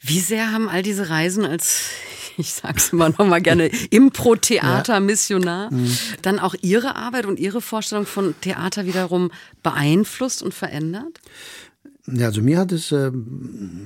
Wie 0.01 0.21
sehr 0.21 0.53
haben 0.53 0.69
all 0.69 0.83
diese 0.83 1.09
Reisen 1.09 1.45
als, 1.45 1.81
ich 2.37 2.53
sag's 2.53 2.93
immer 2.93 3.09
noch 3.11 3.27
mal 3.27 3.41
gerne, 3.41 3.67
Impro-Theater-Missionar, 3.91 5.71
ja. 5.71 5.77
mhm. 5.77 5.99
dann 6.23 6.39
auch 6.39 6.55
Ihre 6.61 6.97
Arbeit 6.97 7.27
und 7.27 7.39
Ihre 7.39 7.61
Vorstellung 7.61 8.07
von 8.07 8.35
Theater 8.41 8.87
wiederum 8.87 9.31
beeinflusst 9.63 10.43
und 10.43 10.55
verändert? 10.55 11.21
Ja, 12.09 12.27
also 12.27 12.41
mir 12.41 12.59
hat 12.59 12.71
es 12.71 12.93
äh, 12.93 13.11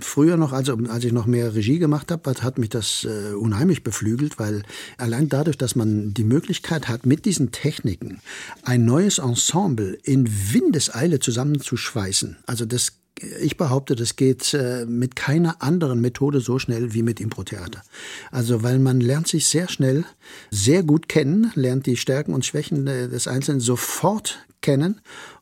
früher 0.01 0.37
noch, 0.37 0.53
also 0.53 0.77
als 0.89 1.05
ich 1.05 1.13
noch 1.13 1.27
mehr 1.27 1.55
Regie 1.55 1.79
gemacht 1.79 2.11
habe, 2.11 2.35
hat, 2.43 2.59
mich 2.59 2.69
das 2.69 3.05
äh, 3.05 3.33
unheimlich 3.35 3.83
beflügelt, 3.83 4.39
weil 4.39 4.63
allein 4.99 5.31
dadurch, 5.31 5.57
dass 5.57 5.75
man 5.75 6.13
die 6.13 6.25
Möglichkeit 6.25 6.89
hat, 6.89 7.07
mit 7.07 7.25
diesen 7.25 7.51
Techniken 7.51 8.21
ein 8.63 8.85
neues 8.85 9.19
Ensemble 9.19 9.99
in 10.03 10.29
Windeseile 10.53 11.19
zusammenzuschweißen, 11.19 12.37
also 12.47 12.67
das 12.67 12.93
ich 13.41 13.59
behaupte, 13.59 13.97
das 13.97 14.17
geht 14.17 14.55
äh, 14.55 14.87
mit 14.87 15.15
keiner 15.15 15.61
anderen 15.61 16.01
Methode 16.01 16.41
so 16.41 16.59
schnell 16.59 16.95
wie 16.95 17.03
mit 17.03 17.21
Impro-Theater. 17.21 17.83
Also, 18.31 18.63
weil 18.63 18.79
man 18.79 19.01
lernt 19.01 19.29
sich 19.29 19.47
sehr 19.47 19.69
schnell 19.69 20.05
sehr 20.51 20.83
gut 20.83 21.07
kennen, 21.09 21.53
lernt 21.55 21.85
die 21.85 21.99
Stärken 21.99 22.33
und 22.33 22.47
Schwächen 22.47 22.87
äh, 22.87 23.09
des 23.09 23.29
Einzelnen 23.29 23.61
sofort 23.61 24.39
kennen 24.63 25.01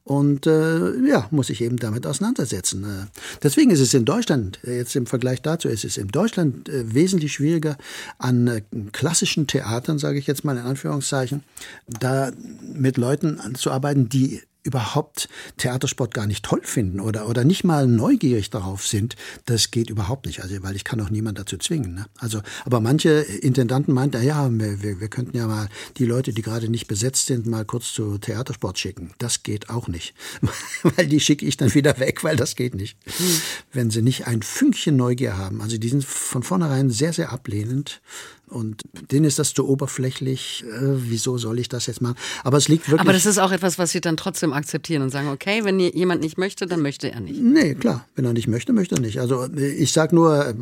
und 0.09 0.47
äh, 0.47 1.07
ja, 1.07 1.29
muss 1.31 1.49
sich 1.49 1.61
eben 1.61 1.77
damit 1.77 2.07
auseinandersetzen. 2.07 2.83
Äh, 2.83 3.07
deswegen 3.43 3.71
ist 3.71 3.81
es 3.81 3.93
in 3.93 4.07
Deutschland, 4.07 4.59
äh, 4.65 4.79
jetzt 4.79 4.97
im 4.97 5.05
Vergleich 5.05 5.43
dazu, 5.43 5.69
ist 5.69 5.85
es 5.85 5.99
in 5.99 6.09
Deutschland 6.09 6.67
äh, 6.71 6.95
wesentlich 6.95 7.35
schwieriger, 7.35 7.77
an 8.17 8.47
äh, 8.47 8.63
klassischen 8.93 9.47
Theatern, 9.47 9.99
sage 9.99 10.19
ich 10.19 10.27
jetzt 10.27 10.47
mal 10.47 10.57
in 10.57 10.63
Anführungszeichen, 10.63 11.43
da 11.87 12.33
mit 12.75 12.97
Leuten 12.97 13.55
zu 13.55 13.71
arbeiten, 13.71 14.09
die 14.09 14.41
überhaupt 14.69 15.29
Theatersport 15.57 16.15
gar 16.15 16.27
nicht 16.27 16.45
toll 16.45 16.61
finden 16.63 17.01
oder, 17.01 17.29
oder 17.29 17.45
nicht 17.45 17.65
mal 17.65 17.87
neugierig 17.87 18.51
darauf 18.51 18.87
sind, 18.87 19.17
das 19.47 19.71
geht 19.71 19.91
überhaupt 19.91 20.27
nicht. 20.27 20.43
Also, 20.43 20.63
weil 20.63 20.77
ich 20.77 20.85
kann 20.85 21.01
auch 21.01 21.11
niemand 21.11 21.39
dazu 21.39 21.57
zwingen. 21.57 21.95
Ne? 21.95 22.07
Also, 22.19 22.43
aber 22.65 22.81
manche 22.81 23.11
Intendanten 23.11 23.95
meinten, 23.95 24.23
ja, 24.23 24.49
wir, 24.51 24.83
wir, 24.83 25.01
wir 25.01 25.09
könnten 25.09 25.37
ja 25.37 25.47
mal 25.47 25.69
die 25.97 26.05
Leute, 26.05 26.33
die 26.33 26.43
gerade 26.43 26.69
nicht 26.69 26.87
besetzt 26.87 27.27
sind, 27.27 27.47
mal 27.47 27.65
kurz 27.65 27.93
zu 27.93 28.19
Theatersport 28.19 28.79
schicken. 28.79 29.13
Das 29.19 29.43
geht 29.43 29.71
auch 29.71 29.89
nicht. 29.89 30.15
weil 30.83 31.07
die 31.07 31.21
schicke 31.21 31.47
ich 31.47 31.57
dann 31.57 31.75
wieder 31.75 31.99
weg, 31.99 32.23
weil 32.23 32.37
das 32.37 32.55
geht 32.55 32.75
nicht. 32.75 32.99
Hm. 33.07 33.41
Wenn 33.73 33.91
sie 33.91 34.03
nicht 34.03 34.27
ein 34.27 34.43
Fünkchen 34.43 34.97
Neugier 34.97 35.39
haben. 35.39 35.63
Also 35.63 35.79
die 35.79 35.89
sind 35.89 36.05
von 36.05 36.43
vornherein 36.43 36.91
sehr, 36.91 37.15
sehr 37.15 37.33
ablehnend 37.33 38.03
und 38.49 38.83
denen 39.11 39.25
ist 39.25 39.39
das 39.39 39.55
zu 39.55 39.69
oberflächlich. 39.69 40.65
Äh, 40.67 40.81
wieso 40.81 41.39
soll 41.39 41.59
ich 41.59 41.69
das 41.69 41.87
jetzt 41.87 42.01
machen? 42.01 42.17
Aber 42.45 42.57
es 42.57 42.69
liegt 42.69 42.89
wirklich. 42.89 43.01
Aber 43.01 43.13
das 43.13 43.27
ist 43.27 43.39
auch 43.39 43.53
etwas, 43.53 43.79
was 43.79 43.93
Sie 43.93 44.01
dann 44.01 44.17
trotzdem 44.17 44.53
akzeptieren 44.53 45.03
und 45.03 45.11
sagen, 45.11 45.29
okay, 45.29 45.65
wenn 45.65 45.79
jemand 45.81 46.21
nicht 46.21 46.39
möchte, 46.39 46.67
dann 46.67 46.83
möchte 46.83 47.11
er 47.11 47.21
nicht. 47.21 47.41
Nee, 47.41 47.75
klar. 47.75 48.07
Wenn 48.15 48.25
er 48.25 48.33
nicht 48.33 48.49
möchte, 48.49 48.73
möchte 48.73 48.97
er 48.97 49.01
nicht. 49.01 49.21
Also 49.21 49.45
äh, 49.45 49.69
ich 49.73 49.93
sage 49.93 50.15
nur, 50.15 50.47
äh, 50.47 50.55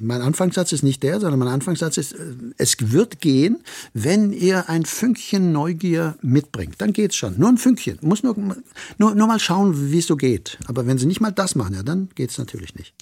mein 0.00 0.22
Anfangssatz 0.22 0.72
ist 0.72 0.82
nicht 0.82 1.02
der, 1.02 1.20
sondern 1.20 1.38
mein 1.38 1.48
Anfangssatz 1.48 1.96
ist, 1.96 2.12
äh, 2.12 2.34
es 2.56 2.76
wird 2.80 3.20
gehen, 3.20 3.58
wenn 3.92 4.32
ihr 4.32 4.68
ein 4.68 4.84
Fünkchen 4.84 5.52
Neugier 5.52 6.16
mitbringt. 6.22 6.76
Dann 6.78 6.92
geht's 6.92 7.16
schon. 7.16 7.38
Nur 7.38 7.48
ein 7.48 7.58
Fünkchen. 7.58 7.98
Muss 8.02 8.22
nur, 8.22 8.36
nur, 8.98 9.14
nur 9.14 9.26
mal 9.26 9.40
schauen, 9.40 9.92
wie 9.92 9.98
es 9.98 10.06
so 10.06 10.16
geht. 10.16 10.58
Aber 10.66 10.86
wenn 10.86 10.98
Sie 10.98 11.06
nicht 11.06 11.20
mal 11.20 11.30
das 11.30 11.54
machen, 11.54 11.74
ja, 11.74 11.82
dann 11.82 12.08
geht's 12.14 12.38
natürlich 12.38 12.74
nicht. 12.74 12.94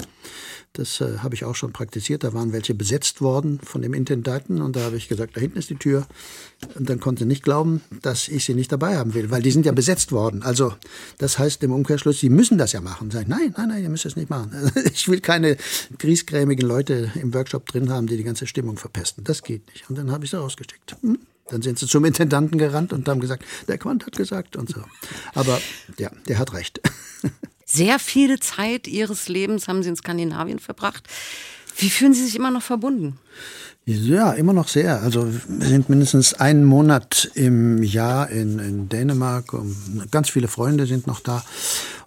Das 0.74 1.02
äh, 1.02 1.18
habe 1.18 1.34
ich 1.34 1.44
auch 1.44 1.54
schon 1.54 1.72
praktiziert. 1.72 2.24
Da 2.24 2.32
waren 2.32 2.52
welche 2.52 2.74
besetzt 2.74 3.20
worden 3.20 3.60
von 3.62 3.82
dem 3.82 3.92
Intendanten 3.92 4.62
und 4.62 4.74
da 4.74 4.80
habe 4.80 4.96
ich 4.96 5.08
gesagt, 5.08 5.36
da 5.36 5.40
hinten 5.40 5.58
ist 5.58 5.68
die 5.68 5.76
Tür. 5.76 6.06
Und 6.76 6.88
dann 6.88 6.98
konnte 6.98 7.26
nicht 7.26 7.42
glauben, 7.42 7.82
dass 8.00 8.28
ich 8.28 8.46
sie 8.46 8.54
nicht 8.54 8.72
dabei 8.72 8.96
haben 8.96 9.12
will, 9.12 9.30
weil 9.30 9.42
die 9.42 9.50
sind 9.50 9.66
ja 9.66 9.72
besetzt 9.72 10.12
worden. 10.12 10.42
Also 10.42 10.74
das 11.18 11.38
heißt 11.38 11.62
im 11.62 11.72
Umkehrschluss, 11.72 12.20
sie 12.20 12.30
müssen 12.30 12.56
das 12.56 12.72
ja 12.72 12.80
machen. 12.80 13.10
Sagen, 13.10 13.28
nein, 13.28 13.52
nein, 13.56 13.68
nein, 13.68 13.82
ihr 13.82 13.90
müsst 13.90 14.06
es 14.06 14.16
nicht 14.16 14.30
machen. 14.30 14.50
Ich 14.94 15.08
will 15.08 15.20
keine 15.20 15.56
griesgrämigen 15.98 16.66
Leute 16.66 17.10
im 17.14 17.34
Workshop 17.34 17.66
drin 17.66 17.90
haben, 17.90 18.06
die 18.06 18.16
die 18.16 18.24
ganze 18.24 18.46
Stimmung 18.46 18.76
verpesten. 18.76 19.24
Das 19.24 19.42
geht 19.42 19.66
nicht. 19.68 19.88
Und 19.90 19.98
dann 19.98 20.10
habe 20.10 20.24
ich 20.24 20.30
sie 20.30 20.38
rausgeschickt. 20.38 20.96
Hm? 21.00 21.18
Dann 21.48 21.60
sind 21.60 21.78
sie 21.78 21.86
zum 21.86 22.04
Intendanten 22.04 22.58
gerannt 22.58 22.92
und 22.92 23.08
haben 23.08 23.20
gesagt, 23.20 23.44
der 23.68 23.78
Quant 23.78 24.06
hat 24.06 24.16
gesagt 24.16 24.56
und 24.56 24.70
so. 24.70 24.82
Aber 25.34 25.60
ja, 25.98 26.10
der 26.28 26.38
hat 26.38 26.54
recht. 26.54 26.80
Sehr 27.72 27.98
viele 27.98 28.38
Zeit 28.38 28.86
ihres 28.86 29.28
Lebens 29.28 29.66
haben 29.66 29.82
sie 29.82 29.88
in 29.88 29.96
Skandinavien 29.96 30.58
verbracht. 30.58 31.08
Wie 31.78 31.88
fühlen 31.88 32.12
Sie 32.12 32.24
sich 32.24 32.36
immer 32.36 32.50
noch 32.50 32.62
verbunden? 32.62 33.18
Ja, 33.86 34.32
immer 34.32 34.52
noch 34.52 34.68
sehr. 34.68 35.00
Also 35.02 35.26
wir 35.48 35.66
sind 35.66 35.88
mindestens 35.88 36.34
einen 36.34 36.64
Monat 36.64 37.30
im 37.34 37.82
Jahr 37.82 38.28
in, 38.28 38.58
in 38.58 38.88
Dänemark. 38.90 39.54
Ganz 40.10 40.28
viele 40.28 40.48
Freunde 40.48 40.86
sind 40.86 41.06
noch 41.06 41.20
da. 41.20 41.42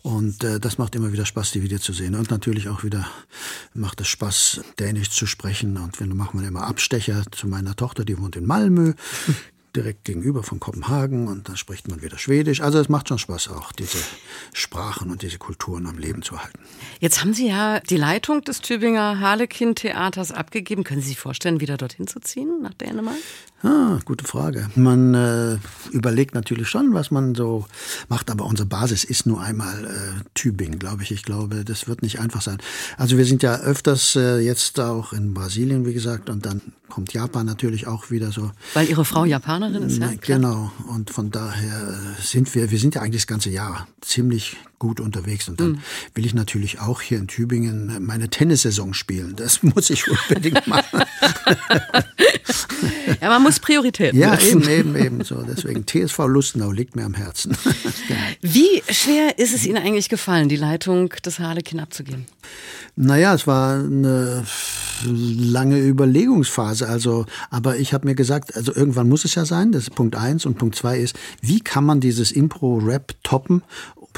Und 0.03 0.43
äh, 0.43 0.59
das 0.59 0.77
macht 0.77 0.95
immer 0.95 1.11
wieder 1.11 1.25
Spaß, 1.25 1.51
die 1.51 1.63
wieder 1.63 1.81
zu 1.81 1.93
sehen. 1.93 2.13
Und 2.13 2.29
natürlich 2.29 2.69
auch 2.69 2.83
wieder 2.83 3.07
macht 3.73 3.99
es 4.01 4.07
Spaß, 4.07 4.61
Dänisch 4.77 5.09
zu 5.09 5.25
sprechen. 5.25 5.77
Und 5.77 5.99
wenn 5.99 6.15
machen 6.15 6.39
wir 6.39 6.47
immer 6.47 6.67
Abstecher 6.67 7.23
zu 7.31 7.47
meiner 7.47 7.75
Tochter, 7.75 8.05
die 8.05 8.19
wohnt 8.19 8.35
in 8.35 8.45
Malmö 8.45 8.93
direkt 9.75 10.05
gegenüber 10.05 10.43
von 10.43 10.59
Kopenhagen 10.59 11.27
und 11.27 11.49
dann 11.49 11.57
spricht 11.57 11.87
man 11.87 12.01
wieder 12.01 12.17
Schwedisch. 12.17 12.61
Also 12.61 12.79
es 12.79 12.89
macht 12.89 13.09
schon 13.09 13.19
Spaß 13.19 13.49
auch, 13.49 13.71
diese 13.71 13.97
Sprachen 14.53 15.11
und 15.11 15.21
diese 15.21 15.37
Kulturen 15.37 15.85
am 15.87 15.97
Leben 15.97 16.21
zu 16.21 16.41
halten. 16.41 16.59
Jetzt 16.99 17.21
haben 17.21 17.33
Sie 17.33 17.47
ja 17.47 17.79
die 17.79 17.97
Leitung 17.97 18.41
des 18.41 18.61
Tübinger 18.61 19.19
Harlekin-Theaters 19.19 20.31
abgegeben. 20.31 20.83
Können 20.83 21.01
Sie 21.01 21.09
sich 21.09 21.19
vorstellen, 21.19 21.59
wieder 21.59 21.77
dorthin 21.77 22.07
zu 22.07 22.19
ziehen, 22.19 22.61
nach 22.61 22.73
Dänemark? 22.73 23.17
Ah, 23.65 23.97
gute 24.05 24.25
Frage. 24.25 24.69
Man 24.75 25.15
äh, 25.15 25.57
überlegt 25.89 26.35
natürlich 26.35 26.69
schon, 26.69 26.93
was 26.93 27.09
man 27.09 27.33
so 27.33 27.65
macht, 28.09 28.29
aber 28.29 28.45
unsere 28.45 28.67
Basis 28.67 29.03
ist 29.03 29.25
nur 29.25 29.41
einmal 29.41 29.85
äh, 29.85 30.23
Tübingen, 30.35 30.77
glaube 30.77 31.01
ich. 31.01 31.09
Ich 31.09 31.23
glaube, 31.23 31.65
das 31.65 31.87
wird 31.87 32.03
nicht 32.03 32.19
einfach 32.19 32.41
sein. 32.41 32.59
Also 32.95 33.17
wir 33.17 33.25
sind 33.25 33.41
ja 33.41 33.55
öfters 33.55 34.15
äh, 34.15 34.37
jetzt 34.37 34.79
auch 34.79 35.13
in 35.13 35.33
Brasilien, 35.33 35.83
wie 35.87 35.93
gesagt, 35.93 36.29
und 36.29 36.45
dann 36.45 36.61
kommt 36.89 37.13
Japan 37.13 37.47
natürlich 37.47 37.87
auch 37.87 38.11
wieder 38.11 38.31
so. 38.31 38.51
Weil 38.75 38.87
Ihre 38.87 39.03
Frau 39.03 39.25
Japanerin 39.25 39.81
ist, 39.81 39.97
ja? 39.97 40.11
Genau. 40.21 40.71
Und 40.87 41.09
von 41.09 41.31
daher 41.31 41.89
äh, 41.89 42.21
sind 42.21 42.53
wir, 42.53 42.69
wir 42.69 42.77
sind 42.77 42.93
ja 42.93 43.01
eigentlich 43.01 43.23
das 43.23 43.27
ganze 43.27 43.49
Jahr 43.49 43.87
ziemlich 44.01 44.57
gut 44.79 44.99
unterwegs. 44.99 45.47
Und 45.47 45.59
dann 45.59 45.73
mhm. 45.73 45.79
will 46.13 46.25
ich 46.25 46.33
natürlich 46.33 46.79
auch 46.79 47.01
hier 47.01 47.17
in 47.17 47.27
Tübingen 47.27 48.03
meine 48.05 48.29
Tennissaison 48.29 48.93
spielen. 48.93 49.35
Das 49.35 49.63
muss 49.63 49.89
ich 49.89 50.05
unbedingt 50.09 50.67
machen. 50.67 50.85
ja, 53.21 53.29
man 53.29 53.43
muss 53.43 53.59
Prioritäten 53.59 54.19
Ja, 54.19 54.37
setzen. 54.37 54.61
eben, 54.63 54.69
eben, 54.69 54.95
eben 54.95 55.23
so. 55.23 55.43
Deswegen 55.43 55.85
TSV 55.85 56.19
Lustenau 56.27 56.71
liegt 56.71 56.95
mir 56.95 57.05
am 57.05 57.13
Herzen. 57.13 57.55
genau. 58.07 58.19
Wie 58.41 58.83
schwer 58.89 59.37
ist 59.37 59.53
es 59.53 59.65
Ihnen 59.65 59.77
eigentlich 59.77 60.09
gefallen, 60.09 60.49
die 60.49 60.55
Leitung 60.55 61.09
des 61.25 61.39
Harlekin 61.39 61.79
abzugeben? 61.79 62.25
Naja, 62.95 63.33
es 63.33 63.45
war 63.45 63.79
eine 63.79 64.45
lange 65.03 65.79
Überlegungsphase. 65.79 66.87
Also, 66.87 67.25
aber 67.49 67.77
ich 67.77 67.93
habe 67.93 68.07
mir 68.07 68.15
gesagt, 68.15 68.55
also 68.55 68.73
irgendwann 68.73 69.09
muss 69.09 69.25
es 69.25 69.35
ja 69.35 69.45
sein. 69.45 69.71
Das 69.71 69.83
ist 69.83 69.95
Punkt 69.95 70.15
eins 70.15 70.45
und 70.45 70.57
Punkt 70.57 70.75
zwei 70.75 70.99
ist, 70.99 71.15
wie 71.41 71.59
kann 71.59 71.83
man 71.83 71.99
dieses 71.99 72.31
Impro-Rap 72.31 73.13
toppen 73.23 73.63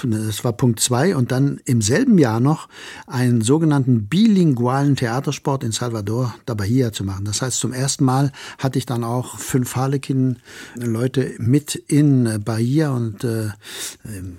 das 0.04 0.44
war 0.44 0.54
Punkt 0.54 0.80
zwei, 0.80 1.16
und 1.16 1.32
dann 1.32 1.60
im 1.66 1.82
selben 1.82 2.18
Jahr 2.18 2.40
noch 2.40 2.68
einen 3.08 3.42
sogenannten 3.42 4.08
bilingualen 4.08 4.96
Theatersport 4.96 5.64
in 5.64 5.72
Salvador 5.72 6.36
da 6.46 6.54
Bahia 6.54 6.92
zu 6.92 7.04
machen. 7.04 7.26
Das 7.26 7.42
heißt, 7.42 7.60
zum 7.60 7.74
ersten 7.74 8.06
Mal 8.06 8.32
hatte 8.58 8.78
ich 8.78 8.86
dann 8.86 9.04
auch 9.04 9.38
fünf 9.40 9.76
Harlekin-Leute 9.76 11.36
mit 11.40 11.76
in 11.76 12.42
Bahia 12.44 12.92
und 12.92 13.24
äh, 13.24 13.50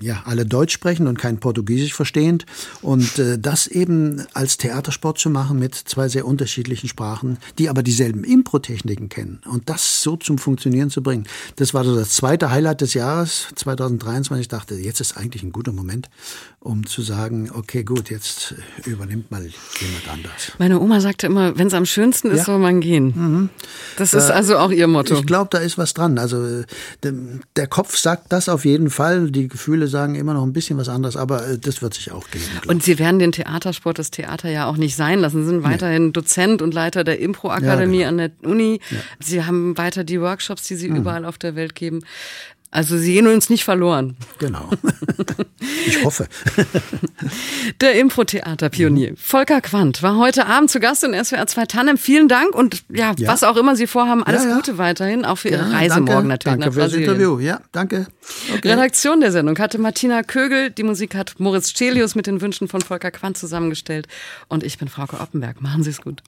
ja, 0.01 0.23
alle 0.25 0.47
Deutsch 0.47 0.73
sprechen 0.73 1.07
und 1.07 1.19
kein 1.19 1.39
Portugiesisch 1.39 1.95
verstehend. 1.95 2.47
Und 2.83 3.19
äh, 3.19 3.39
das 3.39 3.67
eben 3.67 4.25
als 4.35 4.59
Theatersport 4.59 5.19
zu 5.19 5.31
machen 5.31 5.59
mit 5.59 5.75
zwei 5.75 6.09
sehr 6.09 6.27
unterschiedlichen 6.27 6.89
Sprachen, 6.89 7.39
die 7.59 7.69
aber 7.69 7.83
dieselben 7.83 8.25
Impro-Techniken 8.25 9.09
kennen. 9.09 9.41
Und 9.47 9.69
das 9.69 10.03
so 10.03 10.17
zum 10.17 10.39
Funktionieren 10.39 10.91
zu 10.91 11.03
bringen. 11.03 11.27
Das 11.57 11.75
war 11.75 11.85
das 11.85 12.11
zweite 12.11 12.51
Highlight 12.51 12.81
des 12.81 12.95
Jahres 12.95 13.49
2023. 13.55 14.43
Ich 14.43 14.49
dachte, 14.49 14.75
jetzt 14.75 15.01
ist 15.01 15.17
eigentlich 15.17 15.43
ein 15.43 15.48
ein 15.49 15.53
guter 15.53 15.73
Moment, 15.73 16.09
um 16.61 16.87
zu 16.87 17.03
sagen, 17.03 17.51
okay, 17.53 17.83
gut, 17.83 18.11
jetzt 18.11 18.55
übernimmt 18.85 19.31
mal 19.31 19.43
jemand 19.43 20.09
anders. 20.11 20.53
Meine 20.59 20.81
Oma 20.81 21.01
sagte 21.01 21.27
immer, 21.27 21.59
wenn 21.59 21.67
es 21.69 21.75
am 21.75 21.87
schönsten 21.87 22.31
ist, 22.31 22.39
ja. 22.39 22.45
soll 22.45 22.59
man 22.59 22.81
gehen. 22.81 23.13
Mhm. 23.15 23.49
Das 23.97 24.15
ist 24.15 24.29
äh, 24.29 24.33
also 24.33 24.59
auch 24.59 24.71
ihr 24.71 24.87
Motto. 24.87 25.15
Ich 25.15 25.27
glaube, 25.27 25.49
da 25.51 25.59
ist 25.59 25.79
was 25.79 25.95
dran. 25.95 26.19
Also 26.19 26.63
der, 27.03 27.15
der, 27.57 27.67
Kopf 27.67 27.97
sagt 27.97 28.33
das 28.33 28.49
auf 28.49 28.65
jeden 28.65 28.91
Fall. 28.91 29.31
Die 29.31 29.49
Gefühle 29.49 29.89
sagen 29.89 30.15
immer 30.15 30.35
noch 30.35 30.43
ein 30.43 30.53
bisschen 30.53 30.79
was 30.79 30.89
anderes, 30.89 31.17
aber 31.17 31.47
äh, 31.47 31.59
das 31.59 31.83
wird 31.83 31.95
sich 31.95 32.13
auch 32.13 32.29
geben. 32.31 32.45
Und 32.67 32.83
Sie 32.83 32.99
werden 32.99 33.19
den 33.19 33.33
Theatersport, 33.33 33.99
das 33.99 34.11
Theater 34.11 34.51
ja 34.51 34.67
auch 34.67 34.77
nicht 34.77 34.97
sein 34.97 35.19
lassen. 35.21 35.43
Sie 35.43 35.49
sind 35.49 35.65
weiterhin 35.65 36.07
nee. 36.07 36.13
Dozent 36.13 36.63
und 36.63 36.75
Leiter 36.75 37.05
der 37.05 37.21
Impro-Akademie 37.21 38.01
ja, 38.01 38.11
genau. 38.11 38.25
an 38.25 38.31
der 38.43 38.51
Uni. 38.51 38.81
Ja. 38.91 38.99
Sie 39.21 39.45
haben 39.45 39.77
weiter 39.79 40.05
die 40.05 40.21
Workshops, 40.21 40.65
die 40.65 40.77
Sie 40.77 40.89
mhm. 40.89 40.97
überall 40.97 41.25
auf 41.25 41.39
der 41.39 41.55
Welt 41.55 41.75
geben. 41.75 42.01
Also 42.71 42.99
Sie 42.99 43.15
gehen 43.15 43.27
uns 43.27 43.49
nicht 43.49 43.65
verloren. 43.65 44.17
Genau. 44.39 44.69
Ich 45.87 46.05
hoffe. 46.05 46.29
Der 47.81 47.99
Impro-Theater-Pionier 47.99 49.15
Volker 49.17 49.63
Quandt 49.63 50.03
war 50.03 50.19
heute 50.19 50.47
Abend 50.47 50.71
zu 50.71 50.79
Gast 50.79 51.03
in 51.03 51.13
SWR 51.13 51.47
2 51.47 51.67
Tannem. 51.67 51.97
Vielen 51.97 52.29
Dank 52.29 52.55
und 52.55 52.85
ja, 52.91 53.15
ja. 53.17 53.29
was 53.29 53.43
auch 53.43 53.57
immer 53.57 53.75
Sie 53.75 53.87
vorhaben, 53.87 54.23
alles 54.23 54.45
ja, 54.45 54.51
ja. 54.51 54.57
Gute 54.57 54.77
weiterhin, 54.77 55.25
auch 55.25 55.37
für 55.37 55.49
Ihre 55.49 55.73
Reise 55.73 55.97
danke, 55.97 56.13
morgen 56.13 56.29
natürlich 56.29 56.61
danke 56.61 56.69
nach 56.69 56.75
Brasilien. 56.75 57.09
Für 57.09 57.15
das 57.15 57.21
Interview. 57.21 57.39
Ja, 57.41 57.61
danke. 57.73 58.07
Okay. 58.55 58.71
Redaktion 58.71 59.21
der 59.21 59.33
Sendung 59.33 59.59
hatte 59.59 59.79
Martina 59.79 60.23
Kögel, 60.23 60.71
die 60.71 60.83
Musik 60.83 61.15
hat 61.15 61.41
Moritz 61.41 61.73
Celius 61.75 62.15
mit 62.15 62.27
den 62.27 62.41
Wünschen 62.43 62.69
von 62.69 62.83
Volker 62.83 63.11
Quandt 63.11 63.39
zusammengestellt 63.39 64.09
und 64.49 64.63
ich 64.63 64.77
bin 64.77 64.89
Frauke 64.89 65.21
Oppenberg. 65.21 65.63
Machen 65.63 65.83
Sie 65.83 65.91
es 65.91 66.03
gut. 66.03 66.23